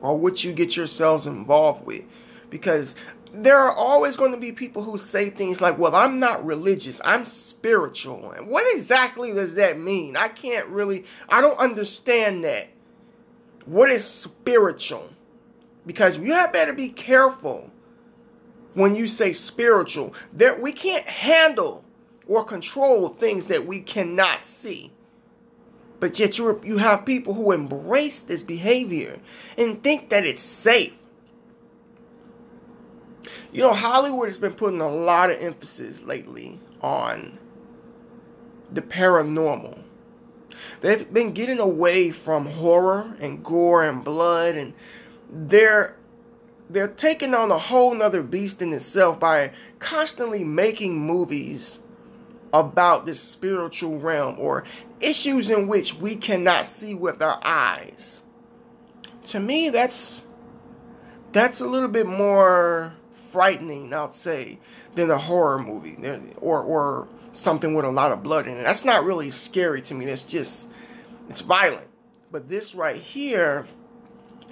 or 0.00 0.16
what 0.16 0.44
you 0.44 0.52
get 0.52 0.76
yourselves 0.76 1.26
involved 1.26 1.86
with 1.86 2.04
because 2.50 2.94
there 3.32 3.58
are 3.58 3.72
always 3.72 4.16
going 4.16 4.32
to 4.32 4.36
be 4.36 4.52
people 4.52 4.82
who 4.82 4.98
say 4.98 5.30
things 5.30 5.60
like, 5.60 5.78
well, 5.78 5.94
I'm 5.94 6.20
not 6.20 6.44
religious, 6.44 7.00
I'm 7.04 7.24
spiritual. 7.24 8.32
And 8.32 8.48
what 8.48 8.72
exactly 8.74 9.32
does 9.32 9.54
that 9.54 9.78
mean? 9.78 10.16
I 10.16 10.28
can't 10.28 10.66
really, 10.68 11.04
I 11.28 11.40
don't 11.40 11.58
understand 11.58 12.44
that. 12.44 12.68
What 13.64 13.90
is 13.90 14.04
spiritual? 14.04 15.10
because 15.86 16.18
you 16.18 16.32
have 16.32 16.52
better 16.52 16.72
be 16.72 16.88
careful 16.88 17.70
when 18.74 18.94
you 18.94 19.06
say 19.06 19.32
spiritual. 19.32 20.12
There, 20.32 20.60
we 20.60 20.72
can't 20.72 21.06
handle 21.06 21.84
or 22.26 22.44
control 22.44 23.08
things 23.08 23.46
that 23.46 23.66
we 23.66 23.80
cannot 23.80 24.44
see. 24.44 24.92
But 25.98 26.18
yet 26.18 26.38
you 26.38 26.60
you 26.64 26.78
have 26.78 27.06
people 27.06 27.34
who 27.34 27.52
embrace 27.52 28.20
this 28.22 28.42
behavior 28.42 29.18
and 29.56 29.82
think 29.82 30.10
that 30.10 30.26
it's 30.26 30.42
safe. 30.42 30.92
You 33.52 33.62
know, 33.62 33.72
Hollywood 33.72 34.28
has 34.28 34.36
been 34.36 34.52
putting 34.52 34.80
a 34.80 34.90
lot 34.90 35.30
of 35.30 35.40
emphasis 35.40 36.02
lately 36.02 36.60
on 36.82 37.38
the 38.70 38.82
paranormal. 38.82 39.78
They've 40.80 41.10
been 41.10 41.32
getting 41.32 41.58
away 41.58 42.10
from 42.10 42.46
horror 42.46 43.16
and 43.18 43.42
gore 43.42 43.82
and 43.82 44.04
blood 44.04 44.56
and 44.56 44.74
they're 45.30 45.96
they're 46.68 46.88
taking 46.88 47.32
on 47.32 47.50
a 47.50 47.58
whole 47.58 47.94
nother 47.94 48.22
beast 48.22 48.60
in 48.60 48.72
itself 48.72 49.20
by 49.20 49.52
constantly 49.78 50.42
making 50.42 50.98
movies 50.98 51.78
about 52.52 53.06
this 53.06 53.20
spiritual 53.20 53.98
realm 53.98 54.36
or 54.38 54.64
issues 55.00 55.50
in 55.50 55.68
which 55.68 55.94
we 55.94 56.16
cannot 56.16 56.66
see 56.66 56.94
with 56.94 57.20
our 57.20 57.40
eyes. 57.42 58.22
To 59.24 59.40
me, 59.40 59.70
that's 59.70 60.26
that's 61.32 61.60
a 61.60 61.66
little 61.66 61.88
bit 61.88 62.06
more 62.06 62.94
frightening, 63.32 63.92
I'd 63.92 64.14
say, 64.14 64.58
than 64.94 65.10
a 65.10 65.18
horror 65.18 65.58
movie 65.58 65.96
or 66.40 66.62
or 66.62 67.08
something 67.32 67.74
with 67.74 67.84
a 67.84 67.90
lot 67.90 68.12
of 68.12 68.22
blood 68.22 68.46
in 68.46 68.56
it. 68.56 68.62
That's 68.62 68.84
not 68.84 69.04
really 69.04 69.30
scary 69.30 69.82
to 69.82 69.94
me. 69.94 70.06
That's 70.06 70.24
just 70.24 70.70
it's 71.28 71.40
violent. 71.40 71.86
But 72.30 72.48
this 72.48 72.74
right 72.74 73.00
here 73.00 73.66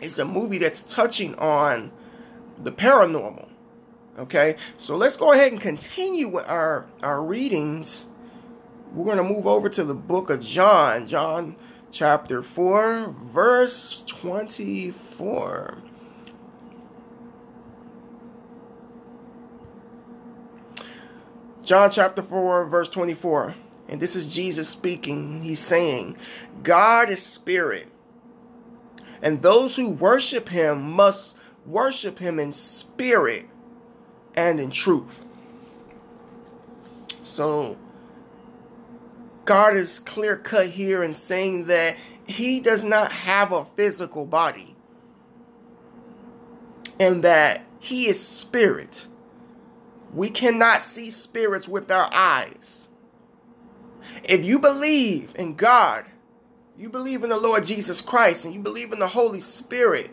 is 0.00 0.18
a 0.18 0.24
movie 0.24 0.58
that's 0.58 0.82
touching 0.82 1.34
on 1.36 1.92
the 2.62 2.72
paranormal. 2.72 3.48
Okay, 4.18 4.56
so 4.76 4.96
let's 4.96 5.16
go 5.16 5.32
ahead 5.32 5.52
and 5.52 5.60
continue 5.60 6.28
with 6.28 6.46
our, 6.46 6.86
our 7.02 7.22
readings. 7.22 8.06
We're 8.92 9.04
going 9.04 9.16
to 9.16 9.24
move 9.24 9.46
over 9.46 9.68
to 9.68 9.82
the 9.82 9.94
book 9.94 10.30
of 10.30 10.40
John, 10.40 11.08
John 11.08 11.56
chapter 11.90 12.42
4, 12.42 13.14
verse 13.32 14.04
24. 14.06 15.78
John 21.64 21.90
chapter 21.90 22.22
4, 22.22 22.66
verse 22.66 22.88
24. 22.88 23.56
And 23.88 24.00
this 24.00 24.14
is 24.14 24.32
Jesus 24.32 24.68
speaking. 24.68 25.42
He's 25.42 25.60
saying, 25.60 26.16
God 26.62 27.10
is 27.10 27.22
spirit 27.22 27.88
and 29.24 29.40
those 29.40 29.76
who 29.76 29.88
worship 29.88 30.50
him 30.50 30.92
must 30.92 31.34
worship 31.64 32.18
him 32.18 32.38
in 32.38 32.52
spirit 32.52 33.46
and 34.34 34.60
in 34.60 34.70
truth. 34.70 35.20
So, 37.22 37.76
God 39.44 39.76
is 39.76 39.98
clear 39.98 40.36
cut 40.36 40.68
here 40.68 41.02
in 41.02 41.14
saying 41.14 41.66
that 41.66 41.96
he 42.26 42.60
does 42.60 42.84
not 42.84 43.12
have 43.12 43.52
a 43.52 43.66
physical 43.76 44.24
body 44.24 44.74
and 46.98 47.22
that 47.24 47.62
he 47.80 48.08
is 48.08 48.24
spirit. 48.24 49.06
We 50.12 50.30
cannot 50.30 50.80
see 50.82 51.10
spirits 51.10 51.68
with 51.68 51.90
our 51.90 52.08
eyes. 52.12 52.88
If 54.22 54.44
you 54.44 54.58
believe 54.58 55.32
in 55.34 55.54
God, 55.56 56.06
you 56.78 56.88
believe 56.88 57.22
in 57.22 57.30
the 57.30 57.36
Lord 57.36 57.64
Jesus 57.64 58.00
Christ, 58.00 58.44
and 58.44 58.54
you 58.54 58.60
believe 58.60 58.92
in 58.92 58.98
the 58.98 59.08
Holy 59.08 59.40
Spirit, 59.40 60.10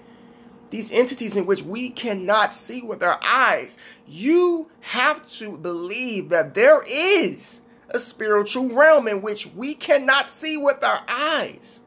these 0.71 0.91
entities 0.91 1.37
in 1.37 1.45
which 1.45 1.61
we 1.61 1.89
cannot 1.89 2.53
see 2.53 2.81
with 2.81 3.03
our 3.03 3.19
eyes, 3.21 3.77
you 4.07 4.71
have 4.79 5.29
to 5.33 5.57
believe 5.57 6.29
that 6.29 6.55
there 6.55 6.81
is 6.81 7.61
a 7.89 7.99
spiritual 7.99 8.69
realm 8.69 9.07
in 9.07 9.21
which 9.21 9.47
we 9.47 9.75
cannot 9.75 10.29
see 10.29 10.57
with 10.57 10.83
our 10.83 11.01
eyes. 11.07 11.81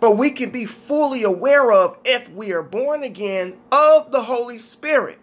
But 0.00 0.12
we 0.12 0.30
can 0.30 0.50
be 0.50 0.66
fully 0.66 1.22
aware 1.22 1.70
of 1.70 1.98
if 2.04 2.28
we 2.30 2.52
are 2.52 2.62
born 2.62 3.02
again 3.02 3.58
of 3.70 4.10
the 4.10 4.24
Holy 4.24 4.58
Spirit. 4.58 5.18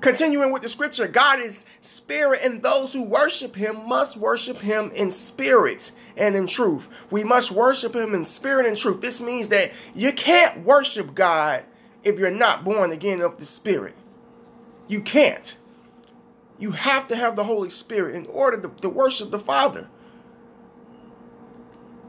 Continuing 0.00 0.52
with 0.52 0.62
the 0.62 0.68
scripture, 0.68 1.08
God 1.08 1.40
is 1.40 1.64
spirit, 1.80 2.40
and 2.42 2.62
those 2.62 2.92
who 2.92 3.02
worship 3.02 3.56
him 3.56 3.88
must 3.88 4.16
worship 4.16 4.58
him 4.58 4.92
in 4.94 5.10
spirit 5.10 5.90
and 6.16 6.36
in 6.36 6.46
truth. 6.46 6.86
We 7.10 7.24
must 7.24 7.50
worship 7.50 7.96
him 7.96 8.14
in 8.14 8.24
spirit 8.24 8.66
and 8.66 8.76
truth. 8.76 9.00
This 9.00 9.20
means 9.20 9.48
that 9.48 9.72
you 9.94 10.12
can't 10.12 10.64
worship 10.64 11.14
God 11.14 11.64
if 12.04 12.18
you're 12.18 12.30
not 12.30 12.64
born 12.64 12.92
again 12.92 13.20
of 13.20 13.38
the 13.38 13.44
spirit. 13.44 13.94
You 14.86 15.00
can't. 15.00 15.56
You 16.58 16.72
have 16.72 17.08
to 17.08 17.16
have 17.16 17.36
the 17.36 17.44
Holy 17.44 17.70
Spirit 17.70 18.14
in 18.14 18.26
order 18.26 18.60
to, 18.60 18.68
to 18.82 18.88
worship 18.88 19.30
the 19.30 19.38
Father. 19.38 19.88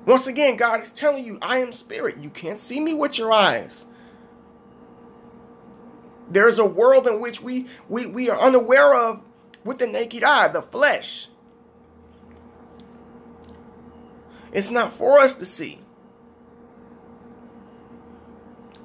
Once 0.06 0.28
again, 0.28 0.56
God 0.56 0.82
is 0.82 0.92
telling 0.92 1.26
you, 1.26 1.38
I 1.42 1.60
am 1.60 1.72
spirit. 1.72 2.18
You 2.18 2.30
can't 2.30 2.60
see 2.60 2.80
me 2.80 2.94
with 2.94 3.18
your 3.18 3.32
eyes. 3.32 3.86
There's 6.30 6.60
a 6.60 6.66
world 6.66 7.08
in 7.08 7.20
which 7.20 7.42
we, 7.42 7.68
we, 7.88 8.06
we 8.06 8.30
are 8.30 8.40
unaware 8.40 8.94
of 8.94 9.22
with 9.64 9.80
the 9.80 9.88
naked 9.88 10.24
eye, 10.24 10.48
the 10.48 10.62
flesh. 10.62 11.28
It's 14.52 14.70
not 14.70 14.94
for 14.94 15.20
us 15.20 15.36
to 15.36 15.46
see. 15.46 15.80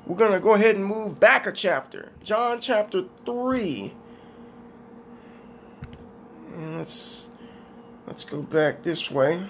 We're 0.07 0.17
going 0.17 0.33
to 0.33 0.41
go 0.41 0.55
ahead 0.55 0.77
and 0.77 0.85
move 0.85 1.19
back 1.19 1.47
a 1.47 1.53
chapter. 1.53 2.13
John 2.23 2.61
chapter 2.61 3.05
3. 3.25 3.95
And 6.57 6.79
let's 6.79 7.29
let's 8.07 8.25
go 8.25 8.43
back 8.43 8.83
this 8.83 9.11
way. 9.11 9.47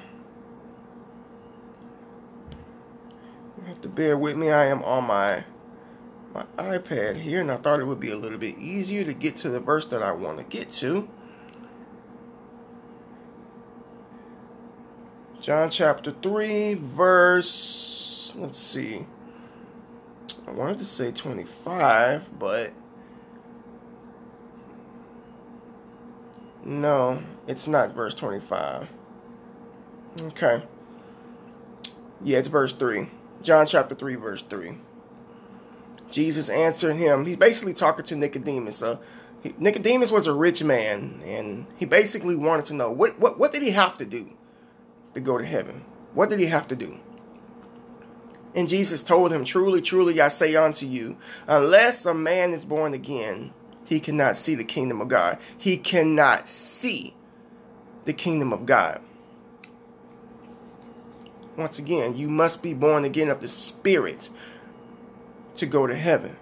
You 3.58 3.64
have 3.66 3.80
to 3.82 3.88
bear 3.88 4.16
with 4.16 4.36
me. 4.36 4.50
I 4.50 4.66
am 4.66 4.82
on 4.84 5.04
my 5.04 5.44
my 6.34 6.44
iPad 6.58 7.16
here, 7.16 7.40
and 7.40 7.50
I 7.50 7.56
thought 7.56 7.78
it 7.78 7.84
would 7.84 8.00
be 8.00 8.10
a 8.10 8.16
little 8.16 8.38
bit 8.38 8.58
easier 8.58 9.04
to 9.04 9.14
get 9.14 9.36
to 9.38 9.48
the 9.48 9.60
verse 9.60 9.86
that 9.86 10.02
I 10.02 10.10
want 10.10 10.38
to 10.38 10.44
get 10.44 10.70
to. 10.72 11.08
John 15.40 15.70
chapter 15.70 16.10
3, 16.10 16.74
verse, 16.74 18.34
let's 18.36 18.58
see. 18.58 19.06
I 20.46 20.50
wanted 20.50 20.78
to 20.78 20.84
say 20.84 21.12
25, 21.12 22.38
but 22.38 22.72
no, 26.64 27.22
it's 27.46 27.68
not 27.68 27.94
verse 27.94 28.14
25. 28.14 28.88
Okay. 30.22 30.62
Yeah, 32.22 32.38
it's 32.38 32.48
verse 32.48 32.72
3. 32.72 33.08
John 33.42 33.66
chapter 33.66 33.94
3, 33.94 34.14
verse 34.16 34.42
3. 34.42 34.78
Jesus 36.10 36.48
answered 36.48 36.96
him. 36.96 37.24
He's 37.24 37.36
basically 37.36 37.74
talking 37.74 38.04
to 38.04 38.16
Nicodemus. 38.16 38.76
So 38.76 39.00
he, 39.42 39.54
Nicodemus 39.58 40.10
was 40.10 40.26
a 40.26 40.32
rich 40.32 40.62
man, 40.62 41.22
and 41.24 41.66
he 41.76 41.84
basically 41.84 42.36
wanted 42.36 42.66
to 42.66 42.74
know 42.74 42.90
what, 42.90 43.18
what 43.18 43.38
what 43.38 43.52
did 43.52 43.62
he 43.62 43.70
have 43.70 43.98
to 43.98 44.04
do 44.04 44.30
to 45.14 45.20
go 45.20 45.38
to 45.38 45.44
heaven? 45.44 45.84
What 46.14 46.30
did 46.30 46.40
he 46.40 46.46
have 46.46 46.68
to 46.68 46.76
do? 46.76 46.98
And 48.54 48.68
Jesus 48.68 49.02
told 49.02 49.32
him, 49.32 49.44
Truly, 49.44 49.82
truly, 49.82 50.20
I 50.20 50.28
say 50.28 50.54
unto 50.54 50.86
you, 50.86 51.16
unless 51.46 52.06
a 52.06 52.14
man 52.14 52.52
is 52.52 52.64
born 52.64 52.94
again, 52.94 53.52
he 53.84 54.00
cannot 54.00 54.36
see 54.36 54.54
the 54.54 54.64
kingdom 54.64 55.00
of 55.00 55.08
God. 55.08 55.38
He 55.58 55.76
cannot 55.76 56.48
see 56.48 57.14
the 58.04 58.12
kingdom 58.12 58.52
of 58.52 58.64
God. 58.64 59.00
Once 61.56 61.78
again, 61.78 62.16
you 62.16 62.28
must 62.28 62.62
be 62.62 62.74
born 62.74 63.04
again 63.04 63.28
of 63.28 63.40
the 63.40 63.48
Spirit 63.48 64.30
to 65.56 65.66
go 65.66 65.86
to 65.86 65.94
heaven. 65.94 66.36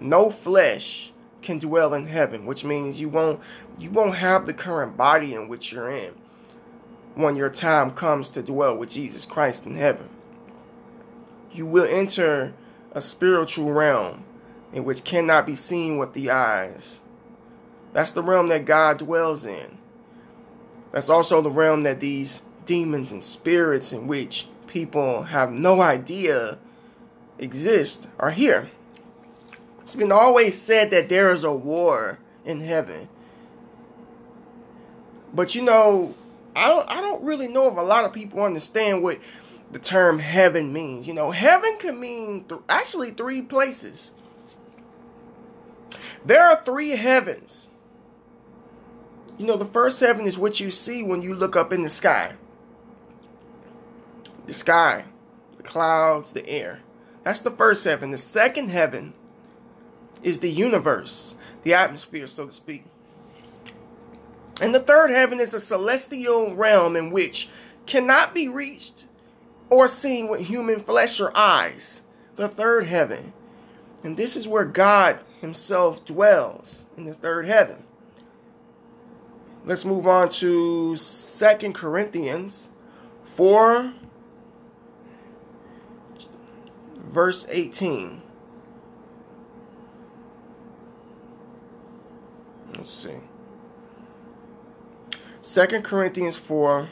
No 0.00 0.30
flesh 0.30 1.12
can 1.42 1.58
dwell 1.58 1.94
in 1.94 2.06
heaven, 2.06 2.46
which 2.46 2.64
means 2.64 3.00
you 3.00 3.08
won't 3.08 3.40
you 3.78 3.90
won't 3.90 4.16
have 4.16 4.46
the 4.46 4.54
current 4.54 4.96
body 4.96 5.34
in 5.34 5.48
which 5.48 5.72
you're 5.72 5.90
in 5.90 6.12
when 7.14 7.36
your 7.36 7.50
time 7.50 7.90
comes 7.90 8.28
to 8.30 8.42
dwell 8.42 8.76
with 8.76 8.90
Jesus 8.90 9.24
Christ 9.24 9.66
in 9.66 9.76
heaven. 9.76 10.08
You 11.52 11.66
will 11.66 11.86
enter 11.86 12.54
a 12.92 13.00
spiritual 13.00 13.72
realm 13.72 14.24
in 14.72 14.84
which 14.84 15.04
cannot 15.04 15.46
be 15.46 15.54
seen 15.54 15.98
with 15.98 16.14
the 16.14 16.30
eyes. 16.30 17.00
That's 17.92 18.12
the 18.12 18.22
realm 18.22 18.48
that 18.48 18.64
God 18.64 18.98
dwells 18.98 19.44
in. 19.44 19.78
That's 20.92 21.10
also 21.10 21.42
the 21.42 21.50
realm 21.50 21.82
that 21.82 22.00
these 22.00 22.42
demons 22.64 23.10
and 23.10 23.22
spirits 23.22 23.92
in 23.92 24.06
which 24.06 24.46
people 24.66 25.24
have 25.24 25.52
no 25.52 25.82
idea 25.82 26.58
exist 27.42 28.06
are 28.18 28.30
here. 28.30 28.70
It's 29.82 29.94
been 29.94 30.12
always 30.12 30.60
said 30.60 30.90
that 30.90 31.08
there 31.08 31.30
is 31.32 31.44
a 31.44 31.52
war 31.52 32.18
in 32.44 32.60
heaven. 32.60 33.08
But 35.34 35.54
you 35.54 35.62
know, 35.62 36.14
I 36.54 36.68
don't 36.68 36.88
I 36.88 37.00
don't 37.00 37.22
really 37.22 37.48
know 37.48 37.68
if 37.68 37.76
a 37.76 37.82
lot 37.82 38.04
of 38.04 38.12
people 38.12 38.42
understand 38.42 39.02
what 39.02 39.18
the 39.70 39.78
term 39.78 40.18
heaven 40.18 40.72
means. 40.72 41.06
You 41.06 41.14
know, 41.14 41.30
heaven 41.30 41.76
can 41.78 41.98
mean 41.98 42.44
th- 42.44 42.60
actually 42.68 43.10
three 43.10 43.42
places. 43.42 44.12
There 46.24 46.44
are 46.44 46.62
three 46.64 46.90
heavens. 46.90 47.68
You 49.38 49.46
know, 49.46 49.56
the 49.56 49.66
first 49.66 49.98
heaven 49.98 50.26
is 50.26 50.38
what 50.38 50.60
you 50.60 50.70
see 50.70 51.02
when 51.02 51.22
you 51.22 51.34
look 51.34 51.56
up 51.56 51.72
in 51.72 51.82
the 51.82 51.90
sky. 51.90 52.34
The 54.46 54.52
sky, 54.52 55.06
the 55.56 55.62
clouds, 55.62 56.32
the 56.32 56.46
air. 56.48 56.80
That's 57.24 57.40
the 57.40 57.50
first 57.50 57.84
heaven. 57.84 58.10
The 58.10 58.18
second 58.18 58.70
heaven 58.70 59.14
is 60.22 60.40
the 60.40 60.50
universe, 60.50 61.36
the 61.62 61.74
atmosphere, 61.74 62.26
so 62.26 62.46
to 62.46 62.52
speak. 62.52 62.84
And 64.60 64.74
the 64.74 64.80
third 64.80 65.10
heaven 65.10 65.40
is 65.40 65.54
a 65.54 65.60
celestial 65.60 66.54
realm 66.54 66.96
in 66.96 67.10
which 67.10 67.48
cannot 67.86 68.34
be 68.34 68.48
reached 68.48 69.06
or 69.70 69.88
seen 69.88 70.28
with 70.28 70.42
human 70.42 70.82
flesh 70.82 71.20
or 71.20 71.36
eyes. 71.36 72.02
The 72.36 72.48
third 72.48 72.84
heaven. 72.84 73.32
And 74.02 74.16
this 74.16 74.36
is 74.36 74.48
where 74.48 74.64
God 74.64 75.20
Himself 75.40 76.04
dwells 76.04 76.86
in 76.96 77.04
the 77.04 77.14
third 77.14 77.46
heaven. 77.46 77.84
Let's 79.64 79.84
move 79.84 80.06
on 80.06 80.28
to 80.30 80.96
Second 80.96 81.74
Corinthians 81.74 82.68
4 83.36 83.92
verse 87.12 87.46
18. 87.50 88.22
Let's 92.74 92.90
see. 92.90 93.16
Second 95.42 95.84
Corinthians 95.84 96.36
4, 96.36 96.88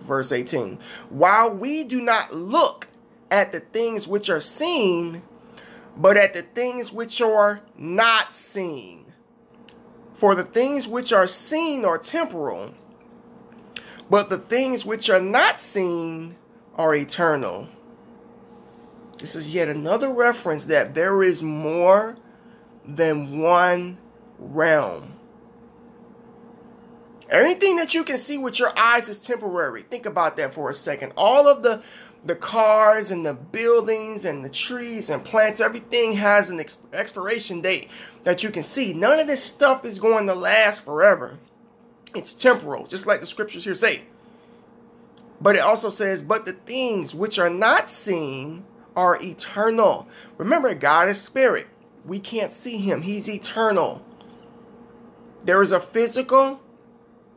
verse 0.00 0.32
18. 0.32 0.78
While 1.10 1.50
we 1.50 1.84
do 1.84 2.00
not 2.00 2.34
look 2.34 2.88
at 3.30 3.52
the 3.52 3.60
things 3.60 4.08
which 4.08 4.30
are 4.30 4.40
seen, 4.40 5.22
but 5.96 6.16
at 6.16 6.32
the 6.32 6.42
things 6.42 6.92
which 6.92 7.20
are 7.20 7.60
not 7.76 8.32
seen. 8.32 9.12
For 10.16 10.34
the 10.34 10.44
things 10.44 10.88
which 10.88 11.12
are 11.12 11.26
seen 11.26 11.84
are 11.84 11.98
temporal, 11.98 12.72
but 14.08 14.30
the 14.30 14.38
things 14.38 14.86
which 14.86 15.10
are 15.10 15.20
not 15.20 15.60
seen 15.60 16.36
are 16.76 16.94
eternal. 16.94 17.68
This 19.18 19.34
is 19.34 19.54
yet 19.54 19.68
another 19.68 20.10
reference 20.10 20.66
that 20.66 20.94
there 20.94 21.22
is 21.22 21.42
more 21.42 22.16
than 22.86 23.40
one 23.40 23.98
realm. 24.38 25.14
Anything 27.30 27.76
that 27.76 27.94
you 27.94 28.04
can 28.04 28.18
see 28.18 28.38
with 28.38 28.58
your 28.58 28.76
eyes 28.78 29.08
is 29.08 29.18
temporary. 29.18 29.82
Think 29.82 30.06
about 30.06 30.36
that 30.36 30.54
for 30.54 30.70
a 30.70 30.74
second. 30.74 31.12
All 31.16 31.48
of 31.48 31.62
the 31.62 31.82
the 32.24 32.34
cars 32.34 33.12
and 33.12 33.24
the 33.24 33.34
buildings 33.34 34.24
and 34.24 34.44
the 34.44 34.48
trees 34.48 35.10
and 35.10 35.24
plants, 35.24 35.60
everything 35.60 36.14
has 36.14 36.50
an 36.50 36.64
expiration 36.92 37.60
date 37.60 37.88
that 38.24 38.42
you 38.42 38.50
can 38.50 38.64
see. 38.64 38.92
None 38.92 39.20
of 39.20 39.28
this 39.28 39.42
stuff 39.42 39.84
is 39.84 40.00
going 40.00 40.26
to 40.26 40.34
last 40.34 40.84
forever. 40.84 41.38
It's 42.16 42.34
temporal, 42.34 42.86
just 42.86 43.06
like 43.06 43.20
the 43.20 43.26
scriptures 43.26 43.64
here 43.64 43.76
say. 43.76 44.02
But 45.40 45.54
it 45.54 45.60
also 45.60 45.88
says, 45.88 46.22
but 46.22 46.46
the 46.46 46.54
things 46.54 47.14
which 47.14 47.38
are 47.38 47.50
not 47.50 47.88
seen 47.90 48.64
are 48.96 49.22
eternal. 49.22 50.08
Remember, 50.38 50.74
God 50.74 51.08
is 51.08 51.20
spirit. 51.20 51.66
We 52.04 52.18
can't 52.18 52.52
see 52.52 52.78
him. 52.78 53.02
He's 53.02 53.28
eternal. 53.28 54.02
There 55.44 55.62
is 55.62 55.70
a 55.70 55.80
physical 55.80 56.60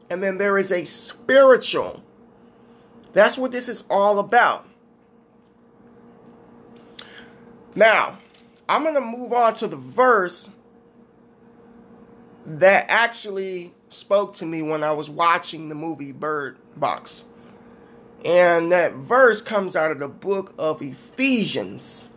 and 0.09 0.23
then 0.23 0.37
there 0.37 0.57
is 0.57 0.71
a 0.71 0.85
spiritual. 0.85 2.01
That's 3.13 3.37
what 3.37 3.51
this 3.51 3.69
is 3.69 3.83
all 3.89 4.19
about. 4.19 4.67
Now, 7.75 8.17
I'm 8.67 8.83
going 8.83 8.95
to 8.95 9.01
move 9.01 9.33
on 9.33 9.53
to 9.55 9.67
the 9.67 9.75
verse 9.75 10.49
that 12.45 12.85
actually 12.89 13.73
spoke 13.89 14.33
to 14.35 14.45
me 14.45 14.61
when 14.61 14.83
I 14.83 14.91
was 14.91 15.09
watching 15.09 15.69
the 15.69 15.75
movie 15.75 16.11
Bird 16.11 16.57
Box. 16.75 17.25
And 18.23 18.71
that 18.71 18.95
verse 18.95 19.41
comes 19.41 19.75
out 19.75 19.91
of 19.91 19.99
the 19.99 20.09
book 20.09 20.53
of 20.57 20.81
Ephesians, 20.81 22.09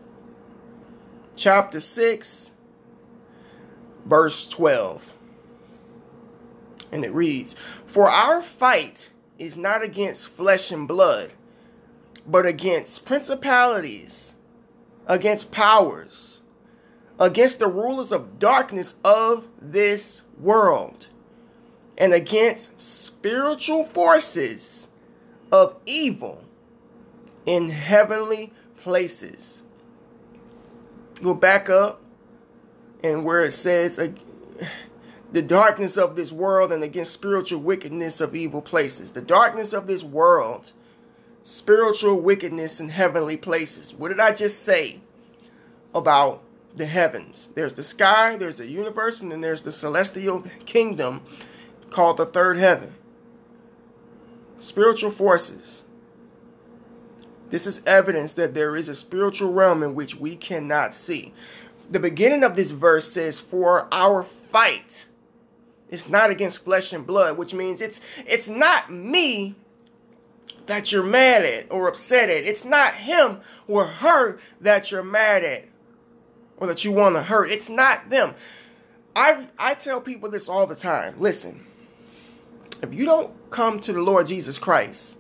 chapter 1.37 1.79
6, 1.79 2.51
verse 4.05 4.49
12. 4.49 5.03
And 6.91 7.05
it 7.05 7.13
reads, 7.13 7.55
For 7.87 8.11
our 8.11 8.43
fight 8.43 9.11
is 9.39 9.57
not 9.57 9.83
against 9.83 10.29
flesh 10.29 10.73
and 10.73 10.89
blood, 10.89 11.33
but 12.27 12.47
against 12.47 13.07
principalities, 13.07 14.35
against 15.07 15.53
powers, 15.53 16.41
against 17.19 17.61
the 17.61 17.69
rulers 17.69 18.11
of 18.11 18.41
darkness 18.41 18.97
of 19.05 19.47
this 19.61 20.25
world, 20.37 21.07
and 21.97 22.13
against 22.13 22.81
spiritual 22.81 23.85
forces 23.85 24.89
of 25.53 25.77
evil 25.85 26.43
in 27.45 27.69
heavenly 27.69 28.53
places. 28.79 29.63
Go 31.23 31.35
back 31.35 31.69
up 31.69 32.01
and 33.05 33.25
where 33.25 33.45
it 33.45 33.53
says 33.53 33.99
uh, 33.99 34.09
the 35.31 35.43
darkness 35.43 35.97
of 35.97 36.17
this 36.17 36.33
world 36.33 36.73
and 36.73 36.83
against 36.83 37.13
spiritual 37.13 37.61
wickedness 37.61 38.21
of 38.21 38.35
evil 38.35 38.63
places. 38.63 39.13
The 39.13 39.21
darkness 39.21 39.73
of 39.73 39.87
this 39.87 40.03
world, 40.03 40.73
spiritual 41.43 42.17
wickedness 42.17 42.81
in 42.81 42.89
heavenly 42.89 43.37
places. 43.37 43.95
What 43.95 44.09
did 44.09 44.21
I 44.21 44.33
just 44.33 44.63
say 44.63 45.01
about 45.95 46.43
the 46.75 46.87
heavens? 46.87 47.49
There's 47.55 47.75
the 47.75 47.83
sky, 47.83 48.37
there's 48.37 48.57
the 48.57 48.67
universe, 48.67 49.21
and 49.21 49.31
then 49.31 49.43
there's 49.43 49.63
the 49.63 49.73
celestial 49.73 50.45
kingdom 50.65 51.21
called 51.91 52.17
the 52.17 52.27
third 52.27 52.57
heaven 52.57 52.95
spiritual 54.63 55.11
forces. 55.11 55.83
This 57.51 57.67
is 57.67 57.83
evidence 57.85 58.33
that 58.35 58.55
there 58.55 58.77
is 58.77 58.89
a 58.89 58.95
spiritual 58.95 59.53
realm 59.53 59.83
in 59.83 59.95
which 59.95 60.17
we 60.17 60.37
cannot 60.37 60.95
see. 60.95 61.35
The 61.91 61.99
beginning 61.99 62.45
of 62.45 62.57
this 62.57 62.71
verse 62.71 63.13
says, 63.13 63.39
For 63.39 63.89
our 63.93 64.25
fight 64.51 65.07
is 65.91 66.09
not 66.09 66.31
against 66.31 66.65
flesh 66.65 66.93
and 66.93 67.07
blood, 67.07 67.37
which 67.37 67.53
means 67.53 67.83
it's 67.83 68.01
it's 68.27 68.49
not 68.49 68.91
me 68.91 69.57
that 70.67 70.93
you're 70.93 71.03
mad 71.03 71.45
at 71.45 71.71
or 71.71 71.89
upset 71.89 72.31
at. 72.31 72.45
It's 72.45 72.65
not 72.65 72.95
him 72.95 73.41
or 73.69 73.87
her 73.87 74.39
that 74.61 74.91
you're 74.91 75.03
mad 75.03 75.45
at 75.45 75.65
or 76.57 76.67
that 76.69 76.85
you 76.85 76.93
want 76.93 77.17
to 77.17 77.23
hurt. 77.25 77.51
It's 77.51 77.69
not 77.69 78.09
them. 78.09 78.35
I 79.15 79.49
I 79.59 79.75
tell 79.75 80.01
people 80.01 80.31
this 80.31 80.49
all 80.49 80.67
the 80.67 80.77
time. 80.77 81.17
Listen, 81.19 81.67
if 82.83 82.93
you 82.93 83.05
don't 83.05 83.33
come 83.51 83.79
to 83.81 83.93
the 83.93 84.03
Lord 84.03 84.27
Jesus 84.27 84.59
Christ 84.59 85.17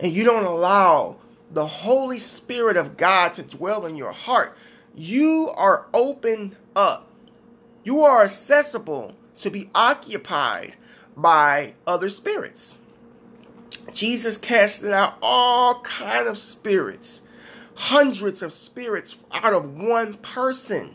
and 0.00 0.12
you 0.12 0.24
don't 0.24 0.44
allow 0.44 1.16
the 1.50 1.66
Holy 1.66 2.18
Spirit 2.18 2.76
of 2.76 2.96
God 2.96 3.34
to 3.34 3.42
dwell 3.42 3.86
in 3.86 3.96
your 3.96 4.12
heart, 4.12 4.56
you 4.94 5.50
are 5.54 5.86
open 5.94 6.56
up. 6.74 7.08
You 7.84 8.02
are 8.02 8.22
accessible 8.22 9.14
to 9.38 9.50
be 9.50 9.70
occupied 9.74 10.74
by 11.16 11.74
other 11.86 12.08
spirits. 12.08 12.76
Jesus 13.92 14.36
casted 14.36 14.90
out 14.90 15.14
all 15.22 15.80
kind 15.82 16.26
of 16.26 16.38
spirits, 16.38 17.22
hundreds 17.74 18.42
of 18.42 18.52
spirits 18.52 19.16
out 19.32 19.52
of 19.52 19.76
one 19.76 20.14
person 20.14 20.94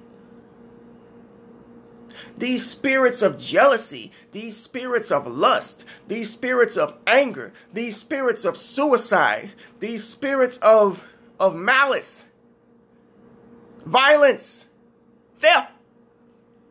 these 2.37 2.69
spirits 2.69 3.21
of 3.21 3.39
jealousy, 3.39 4.11
these 4.31 4.55
spirits 4.57 5.11
of 5.11 5.27
lust, 5.27 5.85
these 6.07 6.31
spirits 6.31 6.77
of 6.77 6.95
anger, 7.05 7.53
these 7.73 7.97
spirits 7.97 8.45
of 8.45 8.57
suicide, 8.57 9.51
these 9.79 10.03
spirits 10.03 10.57
of, 10.57 11.01
of 11.39 11.55
malice, 11.55 12.25
violence, 13.85 14.67
theft, 15.39 15.71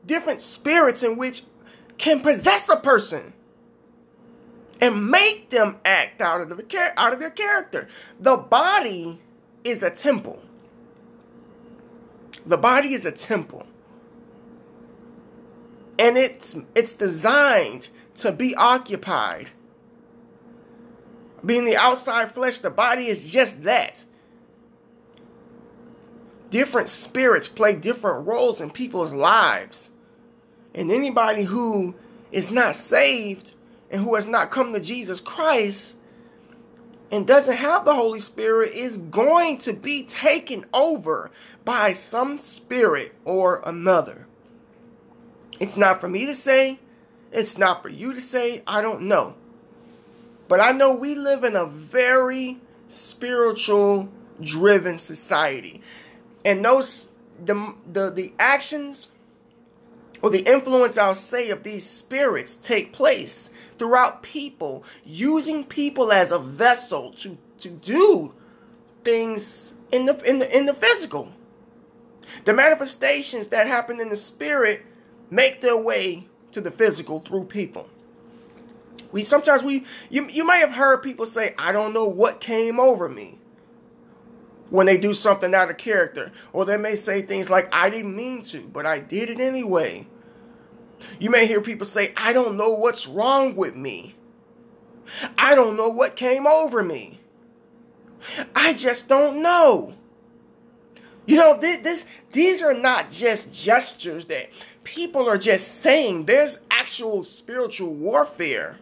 different 0.04 0.40
spirits 0.40 1.02
in 1.02 1.16
which 1.16 1.42
can 1.98 2.20
possess 2.20 2.68
a 2.68 2.76
person 2.76 3.32
and 4.80 5.10
make 5.10 5.50
them 5.50 5.76
act 5.84 6.20
out 6.20 6.40
of, 6.40 6.48
the, 6.48 6.92
out 6.96 7.12
of 7.12 7.18
their 7.18 7.30
character. 7.30 7.88
The 8.20 8.36
body 8.36 9.20
is 9.64 9.82
a 9.82 9.90
temple. 9.90 10.42
The 12.44 12.58
body 12.58 12.94
is 12.94 13.04
a 13.04 13.12
temple 13.12 13.66
and 15.98 16.16
it's 16.16 16.56
it's 16.74 16.92
designed 16.92 17.88
to 18.16 18.32
be 18.32 18.54
occupied. 18.54 19.48
Being 21.44 21.64
the 21.64 21.76
outside 21.76 22.32
flesh, 22.32 22.58
the 22.58 22.70
body 22.70 23.08
is 23.08 23.30
just 23.30 23.62
that. 23.64 24.04
Different 26.50 26.88
spirits 26.88 27.48
play 27.48 27.74
different 27.74 28.26
roles 28.26 28.60
in 28.60 28.70
people's 28.70 29.12
lives. 29.12 29.90
And 30.74 30.90
anybody 30.90 31.44
who 31.44 31.94
is 32.32 32.50
not 32.50 32.76
saved 32.76 33.54
and 33.90 34.02
who 34.02 34.14
has 34.14 34.26
not 34.26 34.50
come 34.50 34.72
to 34.72 34.80
Jesus 34.80 35.20
Christ 35.20 35.96
and 37.10 37.26
doesn't 37.26 37.56
have 37.56 37.84
the 37.84 37.94
Holy 37.94 38.20
Spirit 38.20 38.74
is 38.74 38.96
going 38.96 39.58
to 39.58 39.72
be 39.72 40.02
taken 40.02 40.64
over 40.74 41.30
by 41.64 41.92
some 41.92 42.38
spirit 42.38 43.14
or 43.24 43.62
another. 43.64 44.25
It's 45.58 45.76
not 45.76 46.00
for 46.00 46.08
me 46.08 46.26
to 46.26 46.34
say. 46.34 46.78
It's 47.32 47.58
not 47.58 47.82
for 47.82 47.88
you 47.88 48.12
to 48.12 48.20
say. 48.20 48.62
I 48.66 48.80
don't 48.80 49.02
know. 49.02 49.34
But 50.48 50.60
I 50.60 50.72
know 50.72 50.92
we 50.92 51.14
live 51.14 51.44
in 51.44 51.56
a 51.56 51.66
very 51.66 52.58
spiritual 52.88 54.08
driven 54.40 54.98
society. 54.98 55.82
And 56.44 56.64
those 56.64 57.10
the 57.44 57.74
the, 57.90 58.10
the 58.10 58.32
actions 58.38 59.10
or 60.22 60.30
the 60.30 60.42
influence 60.42 60.96
I'll 60.96 61.14
say 61.14 61.50
of 61.50 61.62
these 61.62 61.88
spirits 61.88 62.56
take 62.56 62.92
place 62.92 63.50
throughout 63.78 64.22
people, 64.22 64.84
using 65.04 65.64
people 65.64 66.12
as 66.12 66.32
a 66.32 66.38
vessel 66.38 67.12
to 67.14 67.38
to 67.58 67.68
do 67.68 68.34
things 69.04 69.74
in 69.92 70.06
the 70.06 70.18
in 70.28 70.38
the 70.38 70.56
in 70.56 70.66
the 70.66 70.74
physical. 70.74 71.32
The 72.44 72.52
manifestations 72.52 73.48
that 73.48 73.66
happen 73.66 74.00
in 74.00 74.08
the 74.08 74.16
spirit 74.16 74.84
make 75.30 75.60
their 75.60 75.76
way 75.76 76.26
to 76.52 76.60
the 76.60 76.70
physical 76.70 77.20
through 77.20 77.44
people. 77.44 77.88
We 79.12 79.22
sometimes 79.22 79.62
we 79.62 79.84
you 80.10 80.26
you 80.28 80.44
may 80.44 80.60
have 80.60 80.72
heard 80.72 81.02
people 81.02 81.26
say, 81.26 81.54
I 81.58 81.72
don't 81.72 81.92
know 81.92 82.06
what 82.06 82.40
came 82.40 82.80
over 82.80 83.08
me 83.08 83.38
when 84.70 84.86
they 84.86 84.96
do 84.96 85.14
something 85.14 85.54
out 85.54 85.70
of 85.70 85.78
character. 85.78 86.32
Or 86.52 86.64
they 86.64 86.76
may 86.76 86.96
say 86.96 87.22
things 87.22 87.50
like, 87.50 87.72
I 87.74 87.90
didn't 87.90 88.16
mean 88.16 88.42
to, 88.42 88.60
but 88.60 88.86
I 88.86 88.98
did 88.98 89.30
it 89.30 89.40
anyway. 89.40 90.06
You 91.18 91.30
may 91.30 91.46
hear 91.46 91.60
people 91.60 91.86
say, 91.86 92.12
I 92.16 92.32
don't 92.32 92.56
know 92.56 92.70
what's 92.70 93.06
wrong 93.06 93.54
with 93.54 93.76
me. 93.76 94.14
I 95.38 95.54
don't 95.54 95.76
know 95.76 95.88
what 95.88 96.16
came 96.16 96.46
over 96.46 96.82
me. 96.82 97.20
I 98.54 98.72
just 98.72 99.08
don't 99.08 99.40
know. 99.40 99.94
You 101.26 101.36
know, 101.36 101.58
this, 101.58 101.82
this 101.82 102.06
these 102.32 102.62
are 102.62 102.74
not 102.74 103.10
just 103.10 103.54
gestures 103.54 104.26
that 104.26 104.48
people 104.86 105.28
are 105.28 105.36
just 105.36 105.80
saying 105.80 106.24
there's 106.24 106.60
actual 106.70 107.24
spiritual 107.24 107.92
warfare 107.92 108.78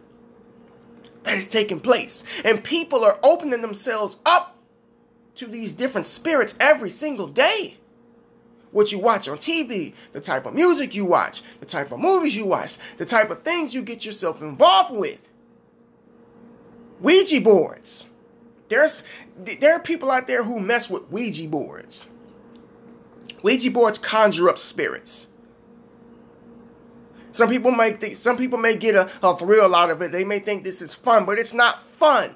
that 1.23 1.35
is 1.35 1.47
taking 1.47 1.79
place. 1.79 2.23
And 2.43 2.63
people 2.63 3.03
are 3.03 3.17
opening 3.23 3.61
themselves 3.61 4.19
up 4.23 4.55
to 5.33 5.47
these 5.47 5.73
different 5.73 6.05
spirits 6.05 6.53
every 6.59 6.91
single 6.91 7.27
day. 7.27 7.77
What 8.71 8.91
you 8.91 8.99
watch 8.99 9.27
on 9.27 9.37
TV, 9.37 9.93
the 10.13 10.21
type 10.21 10.45
of 10.45 10.53
music 10.53 10.95
you 10.95 11.05
watch, 11.05 11.41
the 11.59 11.65
type 11.65 11.91
of 11.91 11.99
movies 11.99 12.35
you 12.35 12.45
watch, 12.45 12.77
the 12.97 13.05
type 13.05 13.31
of 13.31 13.41
things 13.41 13.73
you 13.73 13.81
get 13.81 14.05
yourself 14.05 14.41
involved 14.41 14.93
with. 14.93 15.27
Ouija 17.01 17.41
boards. 17.41 18.09
There's 18.69 19.03
there 19.37 19.73
are 19.73 19.79
people 19.79 20.11
out 20.11 20.27
there 20.27 20.43
who 20.43 20.59
mess 20.59 20.87
with 20.87 21.09
Ouija 21.09 21.47
boards. 21.47 22.05
Ouija 23.41 23.71
boards 23.71 23.97
conjure 23.97 24.49
up 24.49 24.59
spirits. 24.59 25.27
Some 27.35 27.49
people 27.49 27.71
may 27.71 27.91
think, 27.91 28.15
some 28.15 28.37
people 28.37 28.57
may 28.57 28.77
get 28.77 28.95
a, 28.95 29.09
a 29.21 29.37
thrill 29.37 29.75
out 29.75 29.89
of 29.89 30.01
it. 30.01 30.13
They 30.13 30.23
may 30.23 30.39
think 30.39 30.63
this 30.63 30.81
is 30.81 30.93
fun, 30.93 31.25
but 31.25 31.37
it's 31.37 31.53
not 31.53 31.85
fun. 31.99 32.33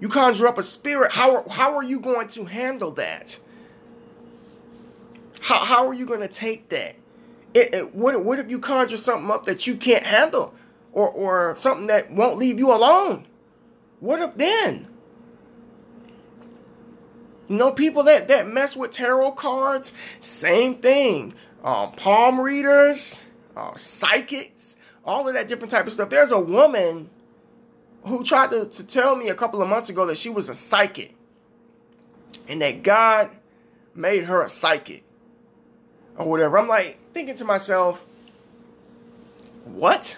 You 0.00 0.08
conjure 0.08 0.48
up 0.48 0.58
a 0.58 0.64
spirit. 0.64 1.12
How, 1.12 1.48
how 1.48 1.76
are 1.76 1.84
you 1.84 2.00
going 2.00 2.26
to 2.28 2.44
handle 2.44 2.90
that? 2.92 3.38
How, 5.40 5.64
how 5.64 5.86
are 5.86 5.94
you 5.94 6.04
going 6.04 6.20
to 6.20 6.28
take 6.28 6.70
that? 6.70 6.96
It, 7.54 7.72
it, 7.72 7.94
what, 7.94 8.24
what 8.24 8.40
if 8.40 8.50
you 8.50 8.58
conjure 8.58 8.96
something 8.96 9.30
up 9.30 9.44
that 9.44 9.64
you 9.64 9.76
can't 9.76 10.04
handle? 10.04 10.54
Or, 10.92 11.08
or 11.08 11.54
something 11.56 11.86
that 11.86 12.10
won't 12.10 12.38
leave 12.38 12.58
you 12.58 12.72
alone? 12.72 13.26
What 14.00 14.20
if 14.20 14.34
then? 14.34 14.88
You 17.46 17.56
know, 17.58 17.70
people 17.70 18.02
that, 18.04 18.26
that 18.26 18.48
mess 18.48 18.74
with 18.74 18.90
tarot 18.90 19.32
cards, 19.32 19.92
same 20.20 20.78
thing. 20.78 21.34
Uh, 21.62 21.86
palm 21.92 22.40
readers, 22.40 23.22
uh, 23.56 23.76
psychics, 23.76 24.76
all 25.04 25.28
of 25.28 25.34
that 25.34 25.48
different 25.48 25.70
type 25.70 25.86
of 25.86 25.92
stuff. 25.92 26.10
There's 26.10 26.32
a 26.32 26.40
woman 26.40 27.10
who 28.04 28.24
tried 28.24 28.50
to, 28.50 28.66
to 28.66 28.84
tell 28.84 29.16
me 29.16 29.28
a 29.28 29.34
couple 29.34 29.62
of 29.62 29.68
months 29.68 29.88
ago 29.88 30.06
that 30.06 30.18
she 30.18 30.28
was 30.28 30.48
a 30.48 30.54
psychic 30.54 31.14
and 32.48 32.60
that 32.62 32.82
God 32.82 33.30
made 33.94 34.24
her 34.24 34.42
a 34.42 34.48
psychic 34.48 35.04
or 36.16 36.26
whatever. 36.28 36.58
I'm 36.58 36.68
like 36.68 36.98
thinking 37.12 37.36
to 37.36 37.44
myself, 37.44 38.00
what? 39.64 40.16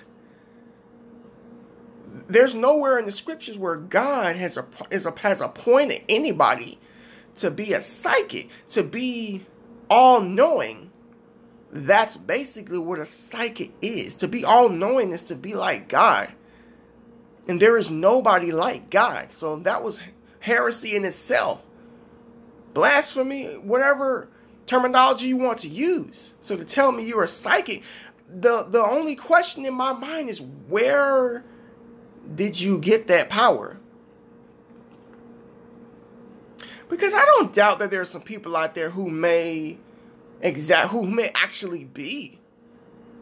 There's 2.29 2.55
nowhere 2.55 2.99
in 2.99 3.05
the 3.05 3.13
scriptures 3.13 3.59
where 3.59 3.77
God 3.77 4.37
has 4.37 4.57
a, 4.57 4.67
is 4.91 5.05
a, 5.05 5.19
has 5.19 5.41
appointed 5.41 6.03
anybody 6.09 6.79
to 7.37 7.51
be 7.51 7.73
a 7.73 7.83
psychic, 7.83 8.49
to 8.71 8.83
be 8.83 9.45
all 9.91 10.21
knowing 10.21 10.91
that's 11.75 12.17
basically 12.17 12.79
what 12.79 13.01
a 13.01 13.07
psychic 13.07 13.73
is. 13.83 14.15
To 14.15 14.29
be 14.29 14.45
all 14.45 14.69
knowing 14.69 15.11
is 15.11 15.25
to 15.25 15.35
be 15.35 15.55
like 15.55 15.89
God. 15.89 16.33
And 17.49 17.61
there 17.61 17.77
is 17.77 17.91
nobody 17.91 18.53
like 18.53 18.91
God. 18.91 19.33
So 19.33 19.57
that 19.57 19.83
was 19.83 20.01
heresy 20.39 20.95
in 20.95 21.05
itself. 21.05 21.63
Blasphemy, 22.75 23.59
whatever 23.59 24.29
terminology 24.67 25.27
you 25.27 25.37
want 25.37 25.59
to 25.59 25.69
use. 25.69 26.33
So 26.41 26.57
to 26.57 26.65
tell 26.65 26.93
me 26.93 27.05
you're 27.05 27.25
a 27.25 27.29
psychic, 27.29 27.83
the, 28.29 28.63
the 28.63 28.83
only 28.83 29.17
question 29.17 29.65
in 29.65 29.75
my 29.75 29.93
mind 29.93 30.31
is 30.31 30.41
where 30.41 31.45
did 32.37 32.59
you 32.59 32.79
get 32.79 33.09
that 33.09 33.29
power? 33.29 33.79
Because 36.89 37.15
I 37.15 37.25
don't 37.25 37.53
doubt 37.53 37.81
that 37.81 37.91
there 37.91 38.01
are 38.01 38.07
some 38.07 38.23
people 38.23 38.57
out 38.57 38.77
there 38.77 38.91
who 38.91 39.11
may 39.11 39.79
exact 40.41 40.91
who 40.91 41.07
may 41.07 41.31
actually 41.35 41.85
be 41.85 42.39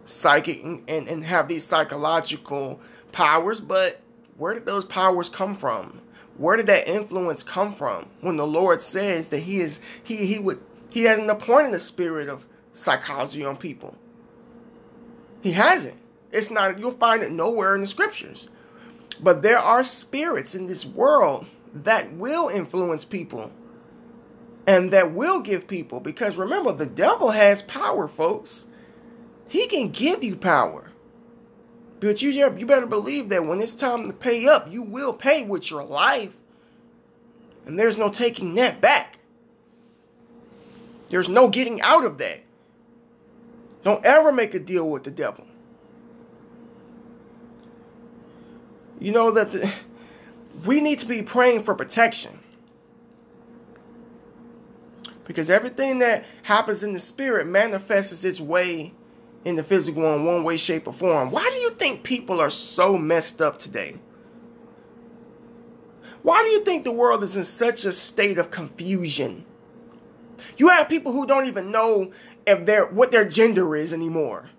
psychic 0.05 0.63
and, 0.63 0.83
and, 0.89 1.09
and 1.09 1.25
have 1.25 1.49
these 1.49 1.65
psychological 1.65 2.81
powers, 3.13 3.61
but 3.61 4.01
where 4.37 4.55
did 4.55 4.67
those 4.67 4.85
powers 4.85 5.29
come 5.29 5.57
from? 5.57 6.01
Where 6.37 6.57
did 6.57 6.67
that 6.67 6.89
influence 6.89 7.43
come 7.43 7.75
from? 7.75 8.09
When 8.21 8.37
the 8.37 8.47
Lord 8.47 8.83
says 8.83 9.29
that 9.29 9.41
He 9.41 9.61
is 9.61 9.81
He 10.03 10.27
He 10.27 10.39
would 10.39 10.61
He 10.89 11.05
hasn't 11.05 11.31
appointed 11.31 11.73
the 11.73 11.79
spirit 11.79 12.29
of 12.29 12.47
psychology 12.73 13.45
on 13.45 13.57
people. 13.57 13.97
He 15.41 15.53
hasn't. 15.53 15.97
It's 16.31 16.51
not 16.51 16.79
you'll 16.79 16.93
find 16.93 17.23
it 17.23 17.33
nowhere 17.33 17.75
in 17.75 17.83
the 17.83 17.87
scriptures. 17.87 18.49
But 19.21 19.43
there 19.43 19.59
are 19.59 19.85
spirits 19.85 20.55
in 20.55 20.67
this 20.67 20.85
world 20.87 21.47
that 21.75 22.13
will 22.13 22.49
influence 22.49 23.05
people 23.05 23.53
and 24.67 24.91
that 24.91 25.13
will 25.13 25.41
give 25.41 25.67
people 25.67 26.01
because 26.01 26.37
remember 26.37 26.73
the 26.73 26.87
devil 26.87 27.31
has 27.31 27.63
power 27.63 28.07
folks. 28.07 28.67
He 29.49 29.67
can 29.67 29.91
give 29.91 30.23
you 30.23 30.37
power. 30.37 30.91
But 32.01 32.23
you, 32.23 32.31
you 32.31 32.67
better 32.67 32.87
believe 32.87 33.29
that 33.29 33.47
when 33.47 33.61
it's 33.61 33.75
time 33.75 34.07
to 34.07 34.13
pay 34.13 34.47
up 34.47 34.71
you 34.71 34.83
will 34.83 35.13
pay 35.13 35.45
with 35.45 35.71
your 35.71 35.85
life. 35.85 36.35
And 37.67 37.79
there's 37.79 37.99
no 37.99 38.09
taking 38.09 38.55
that 38.55 38.81
back. 38.81 39.19
There's 41.11 41.29
no 41.29 41.49
getting 41.49 41.81
out 41.81 42.05
of 42.05 42.19
that. 42.19 42.41
Don't 43.85 44.05
ever 44.05 44.33
make 44.33 44.55
a 44.55 44.59
deal 44.59 44.89
with 44.89 45.05
the 45.05 45.11
devil. 45.11 45.47
You 48.99 49.11
know 49.11 49.33
that 49.33 49.53
the, 49.53 49.71
we 50.65 50.81
need 50.81 51.01
to 51.01 51.07
be 51.07 51.23
praying 51.23 51.65
for 51.65 51.75
protection 51.75 52.42
because 55.25 55.51
everything 55.51 55.99
that 56.01 56.25
happens 56.43 56.83
in 56.83 56.93
the 56.93 57.01
spirit 57.01 57.47
manifests 57.47 58.25
its 58.25 58.41
way 58.41 58.93
in 59.45 59.57
the 59.57 59.65
physical 59.65 60.15
in 60.15 60.25
one 60.25 60.45
way, 60.45 60.57
shape, 60.57 60.87
or 60.87 60.93
form. 60.93 61.31
Why 61.31 61.49
do 61.51 61.57
you 61.57 61.71
think 61.71 62.03
people 62.03 62.41
are 62.41 62.51
so 62.51 62.97
messed 62.97 63.41
up 63.41 63.59
today? 63.59 63.97
Why 66.23 66.43
do 66.43 66.49
you 66.51 66.65
think 66.65 66.85
the 66.85 66.93
world 66.93 67.25
is 67.25 67.37
in 67.37 67.45
such 67.45 67.85
a 67.85 67.93
state 67.93 68.39
of 68.39 68.51
confusion? 68.51 69.45
You 70.57 70.69
have 70.69 70.89
people 70.89 71.13
who 71.13 71.27
don't 71.27 71.47
even 71.47 71.71
know 71.71 72.13
if 72.47 72.65
they're 72.67 72.87
what 72.87 73.11
their 73.11 73.25
gender 73.25 73.75
is 73.75 73.93
anymore. 73.93 74.51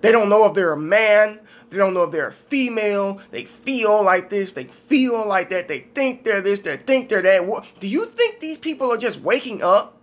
They 0.00 0.12
don't 0.12 0.28
know 0.28 0.44
if 0.44 0.54
they're 0.54 0.72
a 0.72 0.78
man, 0.78 1.40
they 1.70 1.76
don't 1.76 1.92
know 1.92 2.04
if 2.04 2.12
they're 2.12 2.34
female. 2.48 3.20
They 3.30 3.44
feel 3.44 4.02
like 4.02 4.30
this. 4.30 4.54
They 4.54 4.64
feel 4.64 5.26
like 5.26 5.50
that. 5.50 5.68
They 5.68 5.80
think 5.80 6.24
they're 6.24 6.40
this. 6.40 6.60
They 6.60 6.78
think 6.78 7.08
they're 7.08 7.22
that. 7.22 7.64
Do 7.78 7.86
you 7.86 8.06
think 8.06 8.40
these 8.40 8.58
people 8.58 8.90
are 8.90 8.96
just 8.96 9.20
waking 9.20 9.62
up 9.62 9.98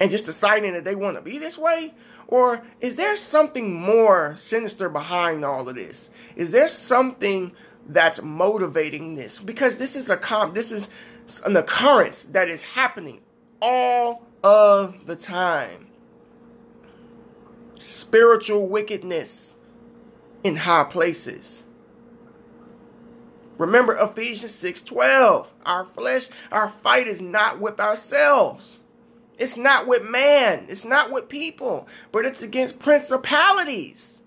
and 0.00 0.10
just 0.10 0.26
deciding 0.26 0.72
that 0.72 0.84
they 0.84 0.96
want 0.96 1.16
to 1.16 1.22
be 1.22 1.38
this 1.38 1.56
way? 1.56 1.94
Or 2.26 2.62
is 2.80 2.96
there 2.96 3.16
something 3.16 3.72
more 3.72 4.34
sinister 4.36 4.88
behind 4.88 5.44
all 5.44 5.68
of 5.68 5.74
this? 5.76 6.10
Is 6.36 6.50
there 6.50 6.68
something 6.68 7.52
that's 7.86 8.22
motivating 8.22 9.14
this? 9.14 9.38
Because 9.38 9.76
this 9.76 9.94
is 9.94 10.10
a 10.10 10.16
com- 10.16 10.54
this 10.54 10.72
is 10.72 10.88
an 11.44 11.56
occurrence 11.56 12.24
that 12.24 12.48
is 12.48 12.62
happening 12.62 13.20
all 13.62 14.26
of 14.42 15.06
the 15.06 15.16
time. 15.16 15.88
Spiritual 17.78 18.66
wickedness 18.68 19.56
in 20.42 20.56
high 20.56 20.84
places. 20.84 21.64
Remember 23.58 23.94
Ephesians 23.96 24.52
6:12. 24.52 25.48
Our 25.66 25.86
flesh, 25.94 26.28
our 26.50 26.72
fight 26.82 27.06
is 27.06 27.20
not 27.20 27.60
with 27.60 27.78
ourselves. 27.78 28.78
It's 29.38 29.56
not 29.56 29.86
with 29.86 30.02
man, 30.02 30.66
it's 30.68 30.84
not 30.84 31.10
with 31.10 31.28
people, 31.28 31.86
but 32.12 32.24
it's 32.24 32.42
against 32.42 32.78
principalities. 32.78 34.22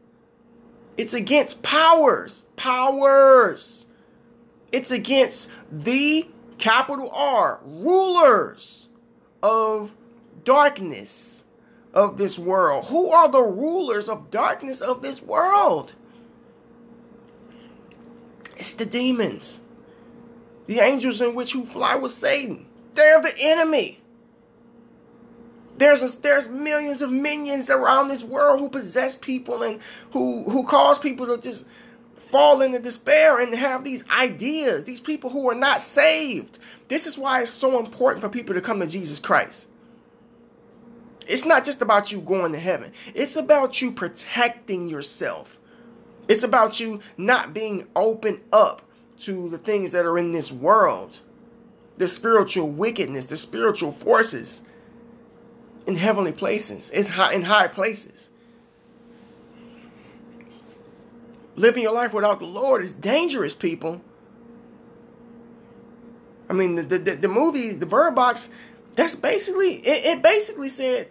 It's 0.97 1.13
against 1.13 1.63
powers, 1.63 2.47
powers. 2.55 3.85
It's 4.71 4.91
against 4.91 5.49
the 5.71 6.27
capital 6.57 7.09
R, 7.11 7.59
rulers 7.63 8.87
of 9.41 9.91
darkness 10.43 11.43
of 11.93 12.17
this 12.17 12.37
world. 12.37 12.85
Who 12.85 13.09
are 13.09 13.27
the 13.27 13.43
rulers 13.43 14.09
of 14.09 14.31
darkness 14.31 14.81
of 14.81 15.01
this 15.01 15.21
world? 15.21 15.93
It's 18.63 18.75
the 18.75 18.85
demons. 18.85 19.59
The 20.67 20.79
angels 20.79 21.21
in 21.21 21.35
which 21.35 21.51
who 21.51 21.65
fly 21.65 21.97
with 21.97 22.13
Satan. 22.13 22.65
They're 22.95 23.21
the 23.21 23.37
enemy. 23.37 23.99
There's 25.77 26.01
a, 26.01 26.07
there's 26.21 26.47
millions 26.47 27.01
of 27.01 27.11
minions 27.11 27.69
around 27.69 28.07
this 28.07 28.23
world 28.23 28.61
who 28.61 28.69
possess 28.69 29.17
people 29.17 29.63
and 29.63 29.81
who 30.11 30.49
who 30.49 30.65
cause 30.65 30.97
people 30.97 31.27
to 31.27 31.37
just 31.37 31.65
fall 32.31 32.61
into 32.61 32.79
despair 32.79 33.37
and 33.37 33.53
have 33.53 33.83
these 33.83 34.05
ideas. 34.09 34.85
These 34.85 35.01
people 35.01 35.31
who 35.31 35.49
are 35.49 35.55
not 35.55 35.81
saved. 35.81 36.57
This 36.87 37.05
is 37.05 37.17
why 37.17 37.41
it's 37.41 37.51
so 37.51 37.81
important 37.81 38.21
for 38.21 38.29
people 38.29 38.55
to 38.55 38.61
come 38.61 38.79
to 38.79 38.87
Jesus 38.87 39.19
Christ. 39.19 39.67
It's 41.27 41.43
not 41.43 41.65
just 41.65 41.81
about 41.81 42.13
you 42.13 42.21
going 42.21 42.53
to 42.53 42.59
heaven. 42.59 42.93
It's 43.13 43.35
about 43.35 43.81
you 43.81 43.91
protecting 43.91 44.87
yourself. 44.87 45.57
It's 46.27 46.43
about 46.43 46.79
you 46.79 47.01
not 47.17 47.53
being 47.53 47.87
open 47.95 48.41
up 48.51 48.81
to 49.19 49.49
the 49.49 49.57
things 49.57 49.91
that 49.91 50.05
are 50.05 50.17
in 50.17 50.31
this 50.31 50.51
world, 50.51 51.19
the 51.97 52.07
spiritual 52.07 52.69
wickedness, 52.69 53.25
the 53.27 53.37
spiritual 53.37 53.91
forces 53.91 54.61
in 55.85 55.97
heavenly 55.97 56.31
places, 56.31 56.89
it's 56.91 57.09
high, 57.09 57.33
in 57.33 57.43
high 57.43 57.67
places. 57.67 58.29
Living 61.55 61.83
your 61.83 61.93
life 61.93 62.13
without 62.13 62.39
the 62.39 62.45
Lord 62.45 62.81
is 62.81 62.91
dangerous, 62.91 63.53
people. 63.53 64.01
I 66.49 66.53
mean, 66.53 66.75
the 66.75 66.83
the, 66.83 67.15
the 67.15 67.27
movie, 67.27 67.73
the 67.73 67.85
Bird 67.85 68.15
Box, 68.15 68.49
that's 68.95 69.15
basically 69.15 69.75
it, 69.85 70.05
it 70.05 70.21
basically 70.21 70.69
said 70.69 71.09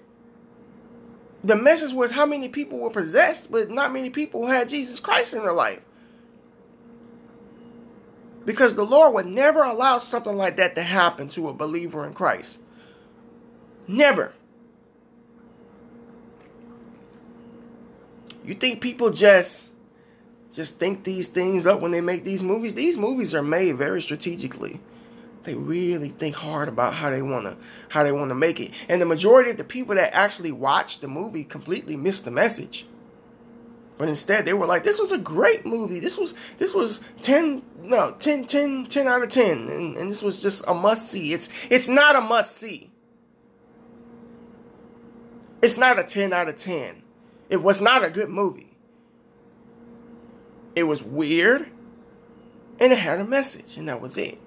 the 1.45 1.57
message 1.57 1.93
was 1.93 2.13
how 2.13 2.27
many 2.27 2.49
people 2.49 2.79
were 2.79 2.91
possessed, 2.91 3.51
but 3.51 3.71
not 3.71 3.93
many 3.93 4.11
people 4.11 4.47
had 4.47 4.69
Jesus 4.69 5.01
Christ 5.01 5.35
in 5.35 5.43
their 5.43 5.53
life. 5.53 5.81
Because 8.45 8.75
the 8.75 8.85
Lord 8.85 9.15
would 9.15 9.27
never 9.27 9.63
allow 9.63 9.99
something 9.99 10.37
like 10.37 10.57
that 10.57 10.75
to 10.75 10.83
happen 10.83 11.29
to 11.31 11.49
a 11.49 11.53
believer 11.53 12.07
in 12.07 12.13
Christ. 12.13 12.61
Never. 13.87 14.33
You 18.45 18.55
think 18.55 18.81
people 18.81 19.11
just 19.11 19.69
just 20.53 20.79
think 20.79 21.05
these 21.05 21.29
things 21.29 21.67
up 21.67 21.81
when 21.81 21.93
they 21.93 22.01
make 22.01 22.25
these 22.25 22.43
movies? 22.43 22.75
These 22.75 22.99
movies 22.99 23.35
are 23.35 23.43
made 23.43 23.77
very 23.79 24.03
strategically. 24.03 24.81
They 25.45 25.55
really 25.55 26.11
think 26.11 26.37
hard 26.37 26.69
about 26.69 26.95
how 26.95 27.11
they 27.11 27.23
wanna 27.23 27.57
how 27.89 28.05
they 28.05 28.13
wanna 28.13 28.35
make 28.35 28.61
it. 28.61 28.71
And 28.89 29.01
the 29.01 29.07
majority 29.07 29.51
of 29.51 29.57
the 29.57 29.65
people 29.65 29.95
that 29.97 30.15
actually 30.15 30.53
watched 30.53 31.01
the 31.01 31.09
movie 31.09 31.45
completely 31.45 31.97
missed 31.97 32.25
the 32.25 32.31
message. 32.31 32.87
But 33.99 34.09
instead 34.09 34.45
they 34.45 34.53
were 34.53 34.67
like, 34.67 34.85
this 34.85 35.01
was 35.01 35.13
a 35.13 35.19
great 35.19 35.67
movie. 35.67 36.01
This 36.01 36.17
was 36.17 36.35
this 36.59 36.75
was 36.75 37.01
10 37.23 37.63
no 37.81 38.13
10 38.13 38.47
10 38.47 38.87
10 38.87 39.09
out 39.09 39.23
of 39.23 39.31
10. 39.31 39.69
And, 39.69 39.97
and 39.97 40.11
this 40.11 40.23
was 40.23 40.41
just 40.41 40.65
a 40.69 40.75
must 40.75 41.11
see. 41.11 41.33
It's 41.33 41.49
it's 41.71 41.89
not 41.89 42.17
a 42.17 42.21
must 42.21 42.57
see. 42.57 42.91
It's 45.61 45.77
not 45.77 45.99
a 45.99 46.05
10 46.05 46.33
out 46.33 46.49
of 46.49 46.57
10. 46.57 47.03
It 47.49 47.63
was 47.63 47.81
not 47.81 48.05
a 48.05 48.11
good 48.11 48.29
movie. 48.29 48.77
It 50.75 50.85
was 50.85 51.03
weird 51.03 51.71
and 52.83 52.93
it 52.93 52.99
had 52.99 53.21
a 53.21 53.25
message, 53.25 53.77
and 53.77 53.89
that 53.89 54.01
was 54.01 54.19
it. 54.19 54.39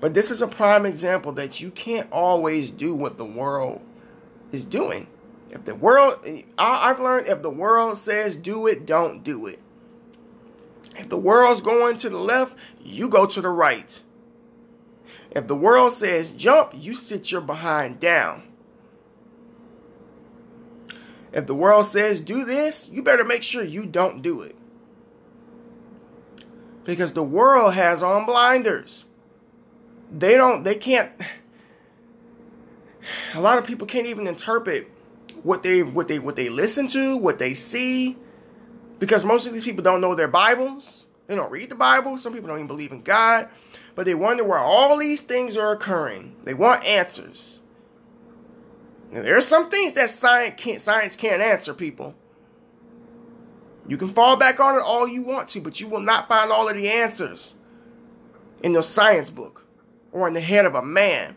But 0.00 0.14
this 0.14 0.30
is 0.30 0.40
a 0.40 0.48
prime 0.48 0.86
example 0.86 1.32
that 1.32 1.60
you 1.60 1.70
can't 1.70 2.10
always 2.10 2.70
do 2.70 2.94
what 2.94 3.18
the 3.18 3.24
world 3.24 3.80
is 4.50 4.64
doing. 4.64 5.06
If 5.50 5.64
the 5.64 5.74
world, 5.74 6.26
I've 6.56 7.00
learned 7.00 7.26
if 7.26 7.42
the 7.42 7.50
world 7.50 7.98
says 7.98 8.36
do 8.36 8.66
it, 8.66 8.86
don't 8.86 9.22
do 9.22 9.46
it. 9.46 9.58
If 10.96 11.08
the 11.08 11.18
world's 11.18 11.60
going 11.60 11.96
to 11.98 12.08
the 12.08 12.18
left, 12.18 12.54
you 12.82 13.08
go 13.08 13.26
to 13.26 13.40
the 13.40 13.48
right. 13.48 14.00
If 15.30 15.46
the 15.46 15.56
world 15.56 15.92
says 15.92 16.30
jump, 16.30 16.72
you 16.74 16.94
sit 16.94 17.30
your 17.30 17.40
behind 17.40 18.00
down. 18.00 18.44
If 21.32 21.46
the 21.46 21.54
world 21.54 21.86
says 21.86 22.20
do 22.20 22.44
this, 22.44 22.88
you 22.88 23.02
better 23.02 23.24
make 23.24 23.42
sure 23.42 23.62
you 23.62 23.86
don't 23.86 24.22
do 24.22 24.42
it. 24.42 24.56
Because 26.84 27.12
the 27.12 27.22
world 27.22 27.74
has 27.74 28.02
on 28.02 28.26
blinders. 28.26 29.04
They 30.10 30.36
don't, 30.36 30.64
they 30.64 30.74
can't, 30.74 31.12
a 33.34 33.40
lot 33.40 33.58
of 33.58 33.64
people 33.64 33.86
can't 33.86 34.06
even 34.06 34.26
interpret 34.26 34.90
what 35.42 35.62
they 35.62 35.82
what 35.82 36.08
they 36.08 36.18
what 36.18 36.36
they 36.36 36.48
listen 36.48 36.88
to, 36.88 37.16
what 37.16 37.38
they 37.38 37.54
see, 37.54 38.16
because 38.98 39.24
most 39.24 39.46
of 39.46 39.52
these 39.52 39.64
people 39.64 39.82
don't 39.82 40.00
know 40.00 40.14
their 40.14 40.28
Bibles. 40.28 41.06
They 41.26 41.36
don't 41.36 41.50
read 41.50 41.70
the 41.70 41.76
Bible. 41.76 42.18
Some 42.18 42.32
people 42.32 42.48
don't 42.48 42.58
even 42.58 42.66
believe 42.66 42.92
in 42.92 43.02
God, 43.02 43.48
but 43.94 44.04
they 44.04 44.14
wonder 44.14 44.42
where 44.42 44.58
all 44.58 44.96
these 44.96 45.20
things 45.20 45.56
are 45.56 45.72
occurring. 45.72 46.36
They 46.42 46.54
want 46.54 46.84
answers. 46.84 47.60
Now, 49.12 49.22
there 49.22 49.36
are 49.36 49.40
some 49.40 49.70
things 49.70 49.94
that 49.94 50.10
science 50.10 50.54
can't 50.60 50.80
science 50.80 51.16
can't 51.16 51.40
answer, 51.40 51.72
people. 51.72 52.14
You 53.86 53.96
can 53.96 54.12
fall 54.12 54.36
back 54.36 54.60
on 54.60 54.76
it 54.76 54.82
all 54.82 55.08
you 55.08 55.22
want 55.22 55.48
to, 55.50 55.60
but 55.60 55.80
you 55.80 55.88
will 55.88 56.00
not 56.00 56.28
find 56.28 56.52
all 56.52 56.68
of 56.68 56.76
the 56.76 56.88
answers 56.88 57.54
in 58.62 58.72
your 58.72 58.82
science 58.82 59.30
book 59.30 59.66
or 60.12 60.28
in 60.28 60.34
the 60.34 60.40
head 60.40 60.64
of 60.64 60.74
a 60.74 60.82
man. 60.82 61.36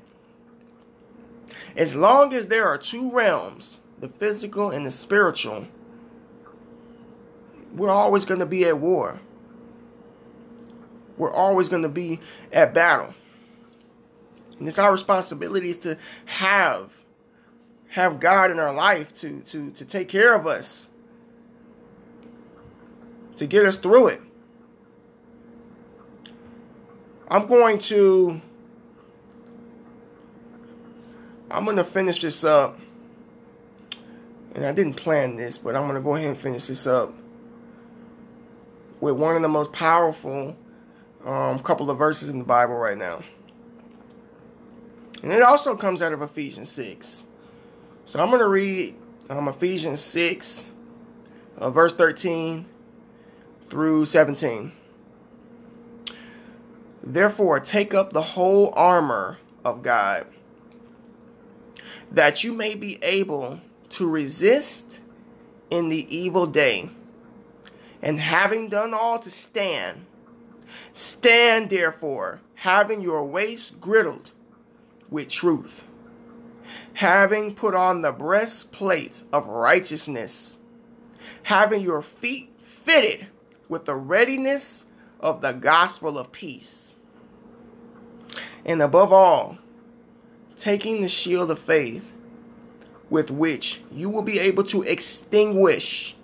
As 1.76 1.96
long 1.96 2.34
as 2.34 2.48
there 2.48 2.68
are 2.68 2.78
two 2.78 3.12
realms 3.12 3.80
the 4.00 4.10
physical 4.10 4.70
and 4.70 4.86
the 4.86 4.92
spiritual, 4.92 5.66
we're 7.74 7.90
always 7.90 8.26
going 8.26 8.40
to 8.40 8.46
be 8.46 8.66
at 8.66 8.78
war. 8.78 9.22
We're 11.18 11.32
always 11.32 11.70
going 11.70 11.84
to 11.84 11.90
be 11.90 12.20
at 12.52 12.74
battle. 12.74 13.14
And 14.60 14.68
it's 14.68 14.80
our 14.80 14.92
responsibilities 14.92 15.78
to 15.78 15.98
have 16.26 16.92
have 17.90 18.20
God 18.20 18.50
in 18.50 18.60
our 18.60 18.74
life 18.74 19.14
to 19.16 19.42
to 19.42 19.72
to 19.72 19.86
take 19.86 20.10
care 20.10 20.34
of 20.34 20.46
us. 20.46 20.90
To 23.38 23.48
get 23.48 23.66
us 23.66 23.78
through 23.78 24.08
it. 24.08 24.22
I'm 27.30 27.48
going 27.48 27.80
to 27.80 28.42
I'm 31.54 31.66
going 31.66 31.78
to 31.78 31.84
finish 31.84 32.22
this 32.22 32.44
up 32.44 32.80
and 34.56 34.66
I 34.66 34.72
didn't 34.72 34.96
plan 34.96 35.36
this, 35.36 35.60
but 35.60 35.76
I'm 35.76 35.84
going 35.84 35.96
to 35.96 36.02
go 36.02 36.16
ahead 36.16 36.30
and 36.30 36.38
finish 36.38 36.66
this 36.66 36.88
up 36.88 37.14
with 39.00 39.16
one 39.16 39.36
of 39.36 39.42
the 39.44 39.48
most 39.48 39.72
powerful 39.72 40.56
um, 41.24 41.60
couple 41.60 41.92
of 41.92 41.98
verses 41.98 42.30
in 42.30 42.40
the 42.40 42.44
Bible 42.44 42.76
right 42.76 42.98
now. 42.98 43.24
And 45.22 45.32
it 45.32 45.42
also 45.42 45.76
comes 45.76 46.02
out 46.02 46.12
of 46.12 46.22
Ephesians 46.22 46.70
6. 46.72 47.26
So 48.06 48.20
I'm 48.20 48.30
going 48.30 48.40
to 48.40 48.48
read 48.48 48.96
um, 49.30 49.48
Ephesians 49.48 50.02
6, 50.02 50.66
uh, 51.58 51.70
verse 51.70 51.94
13 51.94 52.66
through 53.70 54.06
17. 54.06 54.72
Therefore, 57.04 57.60
take 57.60 57.94
up 57.94 58.12
the 58.12 58.22
whole 58.22 58.74
armor 58.76 59.38
of 59.64 59.84
God, 59.84 60.26
that 62.14 62.44
you 62.44 62.54
may 62.54 62.76
be 62.76 63.04
able 63.04 63.60
to 63.90 64.08
resist 64.08 65.00
in 65.70 65.90
the 65.90 66.16
evil 66.16 66.46
day. 66.46 66.90
And 68.02 68.20
having 68.20 68.70
done 68.70 68.94
all 68.94 69.20
to 69.20 69.32
stand, 69.32 70.06
stand 70.94 71.70
therefore, 71.70 72.42
having 72.56 73.02
your 73.02 73.24
waist 73.26 73.82
girdled 73.82 74.32
with 75.10 75.30
truth, 75.30 75.84
having 76.94 77.56
put 77.56 77.74
on 77.74 78.02
the 78.02 78.12
breastplate 78.12 79.24
of 79.32 79.48
righteousness, 79.48 80.58
having 81.44 81.82
your 81.82 82.02
feet 82.02 82.52
fitted 82.84 83.28
with 83.70 83.86
the 83.86 83.96
readiness 83.96 84.86
of 85.20 85.42
the 85.42 85.54
gospel 85.54 86.18
of 86.18 86.32
peace. 86.32 86.96
And 88.66 88.82
above 88.82 89.12
all, 89.14 89.58
taking 90.64 91.02
the 91.02 91.10
shield 91.10 91.52
of 91.52 91.60
faith 91.60 92.10
with 93.10 93.30
which 93.30 93.82
you 93.92 94.10
will 94.10 94.22
be 94.22 94.40
able 94.40 94.64
to 94.64 94.82
extinguish 94.84 96.16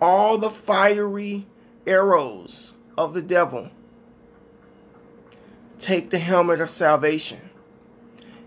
all 0.00 0.36
the 0.36 0.50
fiery 0.50 1.46
arrows 1.86 2.72
of 2.96 3.14
the 3.14 3.22
devil. 3.22 3.70
Take 5.78 6.10
the 6.10 6.18
helmet 6.18 6.60
of 6.60 6.70
salvation 6.70 7.50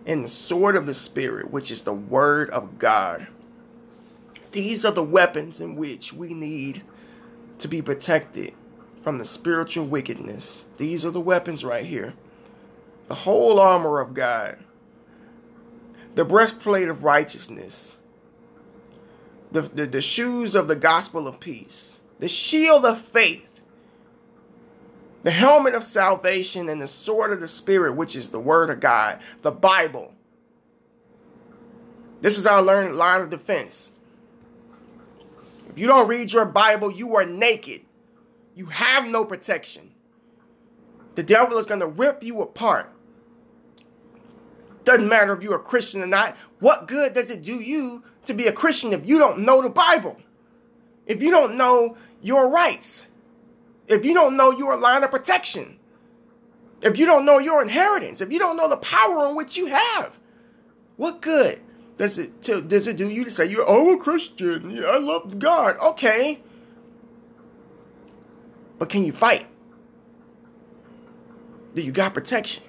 and 0.05 0.21
the 0.21 0.27
sword 0.27 0.75
of 0.75 0.85
the 0.85 0.93
Spirit, 0.93 1.49
which 1.49 1.71
is 1.71 1.83
the 1.83 1.93
Word 1.93 2.49
of 2.49 2.77
God. 2.77 3.27
These 4.51 4.83
are 4.83 4.91
the 4.91 5.01
weapons 5.01 5.61
in 5.61 5.77
which 5.77 6.11
we 6.11 6.33
need 6.33 6.81
to 7.59 7.69
be 7.69 7.81
protected 7.81 8.53
from 9.01 9.17
the 9.17 9.23
spiritual 9.23 9.85
wickedness. 9.85 10.65
These 10.75 11.05
are 11.05 11.11
the 11.11 11.21
weapons 11.21 11.63
right 11.63 11.85
here. 11.85 12.15
The 13.07 13.15
whole 13.15 13.61
armor 13.61 14.01
of 14.01 14.13
God 14.13 14.57
the 16.15 16.25
breastplate 16.25 16.87
of 16.87 17.03
righteousness, 17.03 17.97
the, 19.51 19.61
the, 19.61 19.85
the 19.85 20.01
shoes 20.01 20.55
of 20.55 20.67
the 20.67 20.75
gospel 20.75 21.27
of 21.27 21.39
peace, 21.39 21.99
the 22.19 22.27
shield 22.27 22.85
of 22.85 23.01
faith, 23.01 23.47
the 25.23 25.31
helmet 25.31 25.75
of 25.75 25.83
salvation, 25.83 26.67
and 26.67 26.81
the 26.81 26.87
sword 26.87 27.31
of 27.31 27.39
the 27.39 27.47
Spirit, 27.47 27.95
which 27.95 28.15
is 28.15 28.29
the 28.29 28.39
Word 28.39 28.69
of 28.69 28.79
God, 28.79 29.19
the 29.41 29.51
Bible. 29.51 30.13
This 32.21 32.37
is 32.37 32.47
our 32.47 32.61
learned 32.61 32.95
line 32.95 33.21
of 33.21 33.29
defense. 33.29 33.91
If 35.69 35.79
you 35.79 35.87
don't 35.87 36.07
read 36.07 36.33
your 36.33 36.45
Bible, 36.45 36.91
you 36.91 37.15
are 37.15 37.25
naked. 37.25 37.81
You 38.55 38.65
have 38.67 39.05
no 39.05 39.23
protection. 39.23 39.91
The 41.15 41.23
devil 41.23 41.57
is 41.57 41.65
going 41.65 41.79
to 41.79 41.87
rip 41.87 42.23
you 42.23 42.41
apart. 42.41 42.91
Doesn't 44.83 45.07
matter 45.07 45.33
if 45.33 45.43
you're 45.43 45.55
a 45.55 45.59
Christian 45.59 46.01
or 46.01 46.07
not. 46.07 46.35
What 46.59 46.87
good 46.87 47.13
does 47.13 47.29
it 47.29 47.43
do 47.43 47.59
you 47.59 48.03
to 48.25 48.33
be 48.33 48.47
a 48.47 48.53
Christian 48.53 48.93
if 48.93 49.05
you 49.05 49.17
don't 49.17 49.39
know 49.39 49.61
the 49.61 49.69
Bible? 49.69 50.17
If 51.05 51.21
you 51.21 51.31
don't 51.31 51.55
know 51.55 51.97
your 52.21 52.49
rights? 52.49 53.07
If 53.87 54.05
you 54.05 54.13
don't 54.13 54.37
know 54.37 54.51
your 54.51 54.77
line 54.77 55.03
of 55.03 55.11
protection? 55.11 55.77
If 56.81 56.97
you 56.97 57.05
don't 57.05 57.25
know 57.25 57.37
your 57.37 57.61
inheritance? 57.61 58.21
If 58.21 58.31
you 58.31 58.39
don't 58.39 58.57
know 58.57 58.69
the 58.69 58.77
power 58.77 59.27
in 59.27 59.35
which 59.35 59.57
you 59.57 59.67
have? 59.67 60.13
What 60.97 61.21
good 61.21 61.61
does 61.97 62.17
it 62.17 62.41
to, 62.43 62.61
does 62.61 62.87
it 62.87 62.97
do 62.97 63.07
you 63.07 63.23
to 63.23 63.29
say 63.29 63.45
you're 63.45 63.67
oh 63.67 63.93
a 63.93 63.97
Christian? 63.97 64.71
Yeah, 64.71 64.85
I 64.85 64.97
love 64.97 65.37
God. 65.37 65.77
Okay. 65.77 66.41
But 68.79 68.89
can 68.89 69.05
you 69.05 69.11
fight? 69.11 69.45
Do 71.75 71.81
you 71.81 71.91
got 71.91 72.13
protection? 72.13 72.63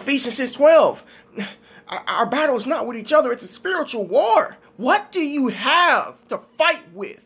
Ephesians 0.00 0.36
6 0.36 0.52
12. 0.52 1.02
Our 1.88 2.26
battle 2.26 2.56
is 2.56 2.66
not 2.66 2.86
with 2.86 2.96
each 2.96 3.12
other, 3.12 3.32
it's 3.32 3.44
a 3.44 3.48
spiritual 3.48 4.06
war. 4.06 4.56
What 4.76 5.12
do 5.12 5.20
you 5.20 5.48
have 5.48 6.16
to 6.28 6.38
fight 6.56 6.92
with? 6.94 7.20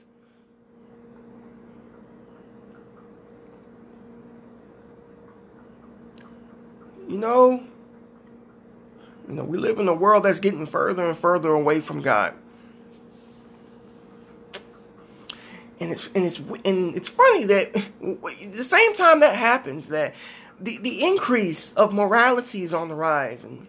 You 7.08 7.18
know, 7.18 7.62
You 9.28 9.34
know, 9.34 9.44
we 9.44 9.58
live 9.58 9.78
in 9.78 9.88
a 9.88 9.94
world 9.94 10.24
that's 10.24 10.40
getting 10.40 10.66
further 10.66 11.08
and 11.08 11.18
further 11.18 11.50
away 11.50 11.80
from 11.80 12.02
God. 12.02 12.34
And 15.80 15.92
it's 15.92 16.08
and 16.14 16.24
it's 16.24 16.38
and 16.64 16.96
it's 16.96 17.08
funny 17.08 17.44
that 17.44 17.74
the 18.52 18.64
same 18.64 18.94
time 18.94 19.20
that 19.20 19.36
happens 19.36 19.88
that 19.88 20.14
the, 20.60 20.78
the 20.78 21.02
increase 21.02 21.72
of 21.74 21.92
morality 21.92 22.62
is 22.62 22.72
on 22.74 22.88
the 22.88 22.94
rise 22.94 23.44
and 23.44 23.66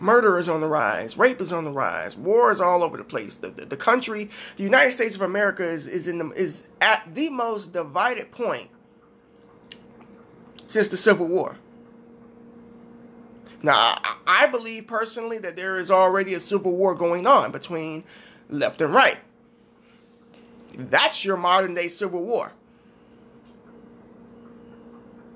murder 0.00 0.38
is 0.38 0.48
on 0.48 0.60
the 0.60 0.66
rise, 0.66 1.16
rape 1.16 1.40
is 1.40 1.52
on 1.52 1.64
the 1.64 1.70
rise, 1.70 2.16
war 2.16 2.50
is 2.50 2.60
all 2.60 2.82
over 2.82 2.96
the 2.96 3.04
place. 3.04 3.36
The, 3.36 3.50
the, 3.50 3.66
the 3.66 3.76
country, 3.76 4.30
the 4.56 4.62
United 4.62 4.92
States 4.92 5.14
of 5.14 5.22
America 5.22 5.64
is, 5.64 5.86
is 5.86 6.08
in 6.08 6.18
the 6.18 6.30
is 6.30 6.66
at 6.80 7.14
the 7.14 7.30
most 7.30 7.72
divided 7.72 8.30
point 8.30 8.70
since 10.66 10.88
the 10.88 10.96
Civil 10.96 11.26
War. 11.26 11.56
Now, 13.62 14.00
I 14.26 14.46
believe 14.46 14.86
personally 14.86 15.38
that 15.38 15.56
there 15.56 15.78
is 15.78 15.90
already 15.90 16.34
a 16.34 16.40
civil 16.40 16.72
war 16.72 16.94
going 16.94 17.26
on 17.26 17.50
between 17.50 18.04
left 18.48 18.80
and 18.80 18.94
right. 18.94 19.18
That's 20.76 21.24
your 21.24 21.36
modern 21.36 21.74
day 21.74 21.88
civil 21.88 22.22
war. 22.22 22.52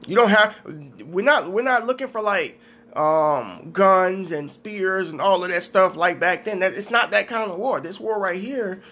You 0.07 0.17
don't 0.17 0.31
have 0.31 0.57
we're 1.05 1.25
not 1.25 1.51
we're 1.51 1.63
not 1.63 1.87
looking 1.87 2.09
for 2.09 2.21
like 2.21 2.59
um 2.95 3.71
guns 3.73 4.33
and 4.33 4.51
spears 4.51 5.09
and 5.11 5.21
all 5.21 5.45
of 5.45 5.51
that 5.51 5.63
stuff 5.63 5.97
like 5.97 6.19
back 6.19 6.45
then. 6.45 6.59
That 6.59 6.75
it's 6.75 6.91
not 6.91 7.11
that 7.13 7.29
kind 7.29 7.51
of 7.51 7.59
war. 7.59 7.81
This 7.81 8.01
war 8.01 8.19
right 8.19 8.41
here 8.41 8.83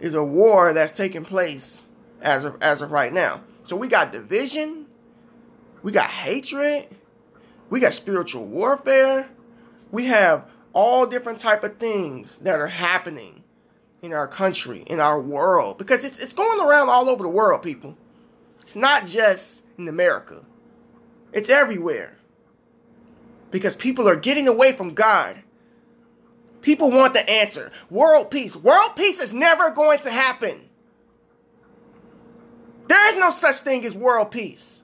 is 0.00 0.14
a 0.14 0.24
war 0.24 0.72
that's 0.72 0.92
taking 0.92 1.24
place 1.24 1.84
as 2.20 2.44
of 2.44 2.60
as 2.60 2.82
of 2.82 2.90
right 2.90 3.12
now. 3.12 3.42
So 3.62 3.76
we 3.76 3.88
got 3.88 4.12
division, 4.12 4.86
we 5.82 5.92
got 5.92 6.10
hatred, 6.10 6.88
we 7.70 7.80
got 7.80 7.94
spiritual 7.94 8.46
warfare. 8.46 9.28
We 9.90 10.06
have 10.06 10.44
all 10.72 11.06
different 11.06 11.38
type 11.38 11.64
of 11.64 11.78
things 11.78 12.38
that 12.38 12.58
are 12.58 12.66
happening 12.66 13.44
in 14.02 14.12
our 14.12 14.28
country, 14.28 14.82
in 14.86 15.00
our 15.00 15.20
world, 15.20 15.78
because 15.78 16.04
it's 16.04 16.18
it's 16.18 16.32
going 16.32 16.60
around 16.60 16.88
all 16.88 17.08
over 17.08 17.22
the 17.22 17.28
world, 17.28 17.62
people. 17.62 17.96
It's 18.62 18.76
not 18.76 19.06
just 19.06 19.62
in 19.78 19.88
America. 19.88 20.44
It's 21.36 21.50
everywhere. 21.50 22.16
Because 23.50 23.76
people 23.76 24.08
are 24.08 24.16
getting 24.16 24.48
away 24.48 24.72
from 24.72 24.94
God. 24.94 25.36
People 26.62 26.90
want 26.90 27.12
the 27.12 27.28
answer. 27.28 27.70
World 27.90 28.30
peace. 28.30 28.56
World 28.56 28.96
peace 28.96 29.20
is 29.20 29.34
never 29.34 29.68
going 29.68 29.98
to 30.00 30.10
happen. 30.10 30.62
There 32.88 33.08
is 33.10 33.16
no 33.16 33.30
such 33.30 33.56
thing 33.56 33.84
as 33.84 33.94
world 33.94 34.30
peace 34.30 34.82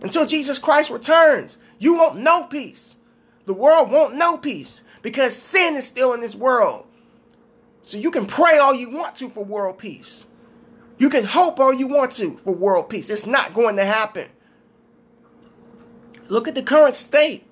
until 0.00 0.24
Jesus 0.24 0.60
Christ 0.60 0.90
returns. 0.90 1.58
You 1.80 1.94
won't 1.94 2.18
know 2.18 2.44
peace. 2.44 2.98
The 3.46 3.54
world 3.54 3.90
won't 3.90 4.14
know 4.14 4.38
peace 4.38 4.82
because 5.02 5.34
sin 5.34 5.74
is 5.74 5.84
still 5.84 6.14
in 6.14 6.20
this 6.20 6.36
world. 6.36 6.86
So 7.82 7.98
you 7.98 8.12
can 8.12 8.26
pray 8.26 8.58
all 8.58 8.72
you 8.72 8.88
want 8.88 9.16
to 9.16 9.30
for 9.30 9.44
world 9.44 9.78
peace. 9.78 10.26
You 10.98 11.10
can 11.10 11.24
hope 11.24 11.60
all 11.60 11.72
you 11.72 11.86
want 11.86 12.12
to 12.12 12.38
for 12.42 12.52
world 12.52 12.88
peace. 12.88 13.10
It's 13.10 13.26
not 13.26 13.54
going 13.54 13.76
to 13.76 13.84
happen. 13.84 14.28
Look 16.28 16.48
at 16.48 16.54
the 16.54 16.62
current 16.62 16.94
state. 16.94 17.46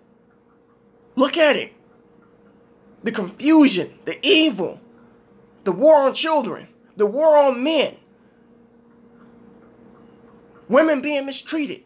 Look 1.15 1.37
at 1.37 1.57
it. 1.57 1.73
The 3.03 3.13
confusion, 3.13 3.99
the 4.07 4.19
evil, 4.27 4.81
the 5.65 5.73
war 5.73 5.97
on 5.97 6.15
children, 6.15 6.69
the 6.97 7.07
war 7.07 7.37
on 7.37 7.63
men, 7.63 7.97
women 10.69 11.03
being 11.03 11.27
mistreated, 11.27 11.85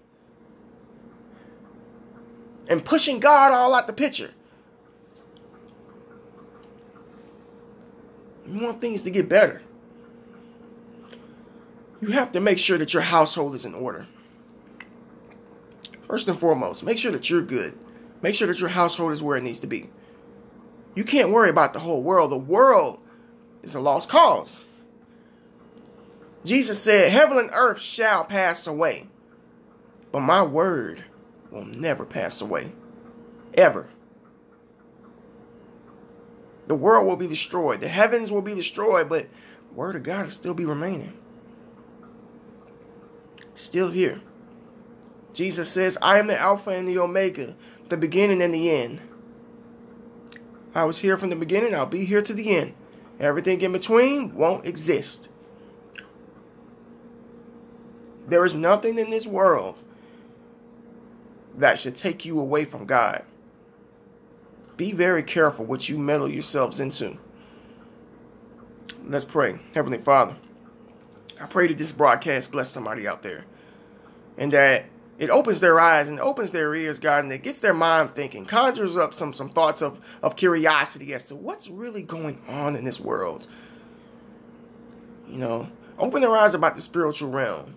and 2.68 2.84
pushing 2.84 3.18
God 3.18 3.52
all 3.52 3.74
out 3.74 3.88
the 3.88 3.92
picture. 3.92 4.30
You 8.46 8.60
want 8.60 8.80
things 8.80 9.02
to 9.02 9.10
get 9.10 9.28
better. 9.28 9.62
You 12.00 12.10
have 12.12 12.32
to 12.32 12.40
make 12.40 12.58
sure 12.58 12.78
that 12.78 12.94
your 12.94 13.02
household 13.02 13.54
is 13.54 13.64
in 13.64 13.74
order. 13.74 14.06
First 16.06 16.28
and 16.28 16.38
foremost, 16.38 16.84
make 16.84 16.96
sure 16.96 17.12
that 17.12 17.28
you're 17.28 17.42
good. 17.42 17.78
Make 18.22 18.34
sure 18.34 18.46
that 18.46 18.60
your 18.60 18.70
household 18.70 19.12
is 19.12 19.22
where 19.22 19.36
it 19.36 19.42
needs 19.42 19.60
to 19.60 19.66
be. 19.66 19.90
You 20.94 21.04
can't 21.04 21.30
worry 21.30 21.50
about 21.50 21.72
the 21.72 21.80
whole 21.80 22.02
world. 22.02 22.32
The 22.32 22.38
world 22.38 22.98
is 23.62 23.74
a 23.74 23.80
lost 23.80 24.08
cause. 24.08 24.60
Jesus 26.44 26.82
said, 26.82 27.12
Heaven 27.12 27.38
and 27.38 27.50
earth 27.52 27.80
shall 27.80 28.24
pass 28.24 28.66
away, 28.66 29.06
but 30.12 30.20
my 30.20 30.42
word 30.42 31.04
will 31.50 31.64
never 31.64 32.04
pass 32.04 32.40
away. 32.40 32.72
Ever. 33.54 33.88
The 36.68 36.74
world 36.74 37.06
will 37.06 37.16
be 37.16 37.26
destroyed. 37.26 37.80
The 37.80 37.88
heavens 37.88 38.30
will 38.30 38.42
be 38.42 38.54
destroyed, 38.54 39.08
but 39.08 39.22
the 39.68 39.74
word 39.74 39.96
of 39.96 40.02
God 40.02 40.24
will 40.24 40.30
still 40.30 40.54
be 40.54 40.64
remaining. 40.64 41.17
Still 43.58 43.90
here. 43.90 44.20
Jesus 45.34 45.68
says, 45.68 45.98
I 46.00 46.20
am 46.20 46.28
the 46.28 46.38
Alpha 46.38 46.70
and 46.70 46.86
the 46.86 46.98
Omega, 46.98 47.56
the 47.88 47.96
beginning 47.96 48.40
and 48.40 48.54
the 48.54 48.70
end. 48.70 49.00
I 50.76 50.84
was 50.84 51.00
here 51.00 51.18
from 51.18 51.30
the 51.30 51.36
beginning, 51.36 51.74
I'll 51.74 51.84
be 51.84 52.04
here 52.04 52.22
to 52.22 52.32
the 52.32 52.56
end. 52.56 52.74
Everything 53.18 53.60
in 53.60 53.72
between 53.72 54.32
won't 54.36 54.64
exist. 54.64 55.28
There 58.28 58.44
is 58.44 58.54
nothing 58.54 58.96
in 58.96 59.10
this 59.10 59.26
world 59.26 59.82
that 61.56 61.80
should 61.80 61.96
take 61.96 62.24
you 62.24 62.38
away 62.38 62.64
from 62.64 62.86
God. 62.86 63.24
Be 64.76 64.92
very 64.92 65.24
careful 65.24 65.64
what 65.64 65.88
you 65.88 65.98
meddle 65.98 66.30
yourselves 66.30 66.78
into. 66.78 67.18
Let's 69.04 69.24
pray. 69.24 69.58
Heavenly 69.74 69.98
Father, 69.98 70.36
I 71.40 71.46
pray 71.46 71.68
that 71.68 71.78
this 71.78 71.92
broadcast 71.92 72.52
bless 72.52 72.70
somebody 72.70 73.06
out 73.06 73.22
there 73.22 73.44
and 74.36 74.52
that 74.52 74.86
it 75.18 75.30
opens 75.30 75.60
their 75.60 75.80
eyes 75.80 76.08
and 76.08 76.20
opens 76.20 76.52
their 76.52 76.74
ears, 76.74 76.98
God, 76.98 77.24
and 77.24 77.32
it 77.32 77.42
gets 77.42 77.58
their 77.58 77.74
mind 77.74 78.14
thinking, 78.14 78.44
conjures 78.44 78.96
up 78.96 79.14
some, 79.14 79.32
some 79.32 79.50
thoughts 79.50 79.82
of, 79.82 79.98
of 80.22 80.36
curiosity 80.36 81.12
as 81.12 81.24
to 81.24 81.34
what's 81.34 81.68
really 81.68 82.02
going 82.02 82.40
on 82.48 82.76
in 82.76 82.84
this 82.84 83.00
world. 83.00 83.48
You 85.28 85.38
know, 85.38 85.68
open 85.98 86.20
their 86.20 86.36
eyes 86.36 86.54
about 86.54 86.76
the 86.76 86.82
spiritual 86.82 87.30
realm. 87.30 87.76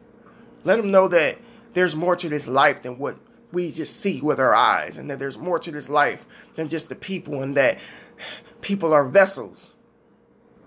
Let 0.63 0.75
them 0.75 0.91
know 0.91 1.07
that 1.07 1.39
there's 1.73 1.95
more 1.95 2.15
to 2.15 2.29
this 2.29 2.45
life 2.45 2.83
than 2.83 2.99
what 2.99 3.17
we 3.51 3.71
just 3.71 3.99
see 3.99 4.21
with 4.21 4.39
our 4.39 4.53
eyes, 4.53 4.97
and 4.97 5.09
that 5.09 5.17
there's 5.17 5.37
more 5.37 5.59
to 5.59 5.71
this 5.71 5.89
life 5.89 6.25
than 6.55 6.69
just 6.69 6.89
the 6.89 6.95
people, 6.95 7.41
and 7.41 7.57
that 7.57 7.79
people 8.61 8.93
are 8.93 9.03
vessels 9.03 9.71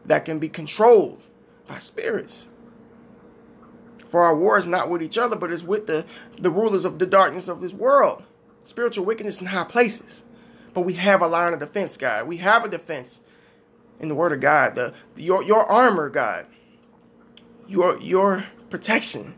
that 0.05 0.25
can 0.25 0.41
be 0.41 0.49
controlled 0.49 1.23
by 1.69 1.79
spirits. 1.79 2.47
For 4.15 4.23
our 4.23 4.37
war 4.37 4.57
is 4.57 4.65
not 4.65 4.89
with 4.89 5.03
each 5.03 5.19
other, 5.19 5.35
but 5.35 5.51
is 5.51 5.65
with 5.65 5.89
the, 5.89 6.05
the 6.39 6.49
rulers 6.49 6.85
of 6.85 7.01
the 7.01 7.05
darkness 7.05 7.49
of 7.49 7.61
this 7.61 7.73
world. 7.73 8.23
Spiritual 8.65 9.05
wickedness 9.05 9.41
in 9.41 9.49
high 9.49 9.65
places. 9.65 10.23
But 10.73 10.83
we 10.83 10.93
have 10.93 11.21
a 11.21 11.27
line 11.27 11.53
of 11.53 11.59
defense, 11.59 11.97
God. 11.97 12.29
We 12.29 12.37
have 12.37 12.65
a 12.65 12.69
defense 12.69 13.23
in 13.99 14.07
the 14.07 14.15
Word 14.15 14.31
of 14.31 14.39
God. 14.39 14.77
The, 14.77 14.95
your, 15.17 15.43
your 15.43 15.67
armor, 15.67 16.09
God. 16.11 16.47
Your, 17.67 17.99
your 18.01 18.45
protection. 18.71 19.35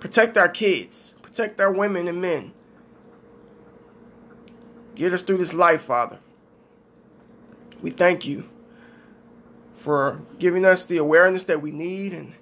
Protect 0.00 0.36
our 0.36 0.48
kids 0.48 1.14
Protect 1.22 1.60
our 1.60 1.70
women 1.70 2.08
and 2.08 2.20
men. 2.20 2.50
Get 4.96 5.12
us 5.12 5.22
through 5.22 5.38
this 5.38 5.54
life, 5.54 5.82
Father. 5.82 6.18
We 7.80 7.92
thank 7.92 8.26
you 8.26 8.48
for 9.78 10.22
giving 10.40 10.64
us 10.64 10.84
the 10.84 10.96
awareness 10.96 11.44
that 11.44 11.62
we 11.62 11.70
need. 11.70 12.12
And 12.12 12.34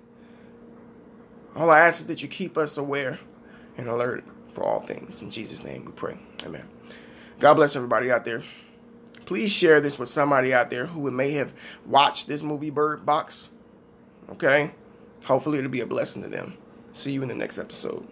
all 1.57 1.71
I 1.71 1.81
ask 1.81 2.01
is 2.01 2.07
that 2.07 2.23
you 2.23 2.29
keep 2.29 2.57
us 2.57 2.77
aware 2.77 3.19
and 3.77 3.89
alert 3.89 4.25
for 4.55 4.65
all 4.65 4.81
things. 4.81 5.23
In 5.23 5.31
Jesus' 5.31 5.63
name 5.63 5.85
we 5.85 5.93
pray. 5.93 6.19
Amen. 6.45 6.65
God 7.39 7.55
bless 7.55 7.77
everybody 7.77 8.11
out 8.11 8.25
there. 8.25 8.43
Please 9.27 9.51
share 9.51 9.81
this 9.81 9.99
with 9.99 10.09
somebody 10.09 10.53
out 10.53 10.71
there 10.71 10.87
who 10.87 11.11
may 11.11 11.33
have 11.33 11.53
watched 11.87 12.27
this 12.27 12.43
movie 12.43 12.71
Bird 12.71 13.07
Box. 13.07 13.51
Okay? 14.31 14.73
Hopefully 15.25 15.59
it'll 15.59 15.71
be 15.71 15.81
a 15.81 15.87
blessing 15.87 16.23
to 16.23 16.29
them. 16.29 16.55
See 16.93 17.13
you 17.13 17.23
in 17.23 17.29
the 17.29 17.35
next 17.35 17.59
episode. 17.59 18.07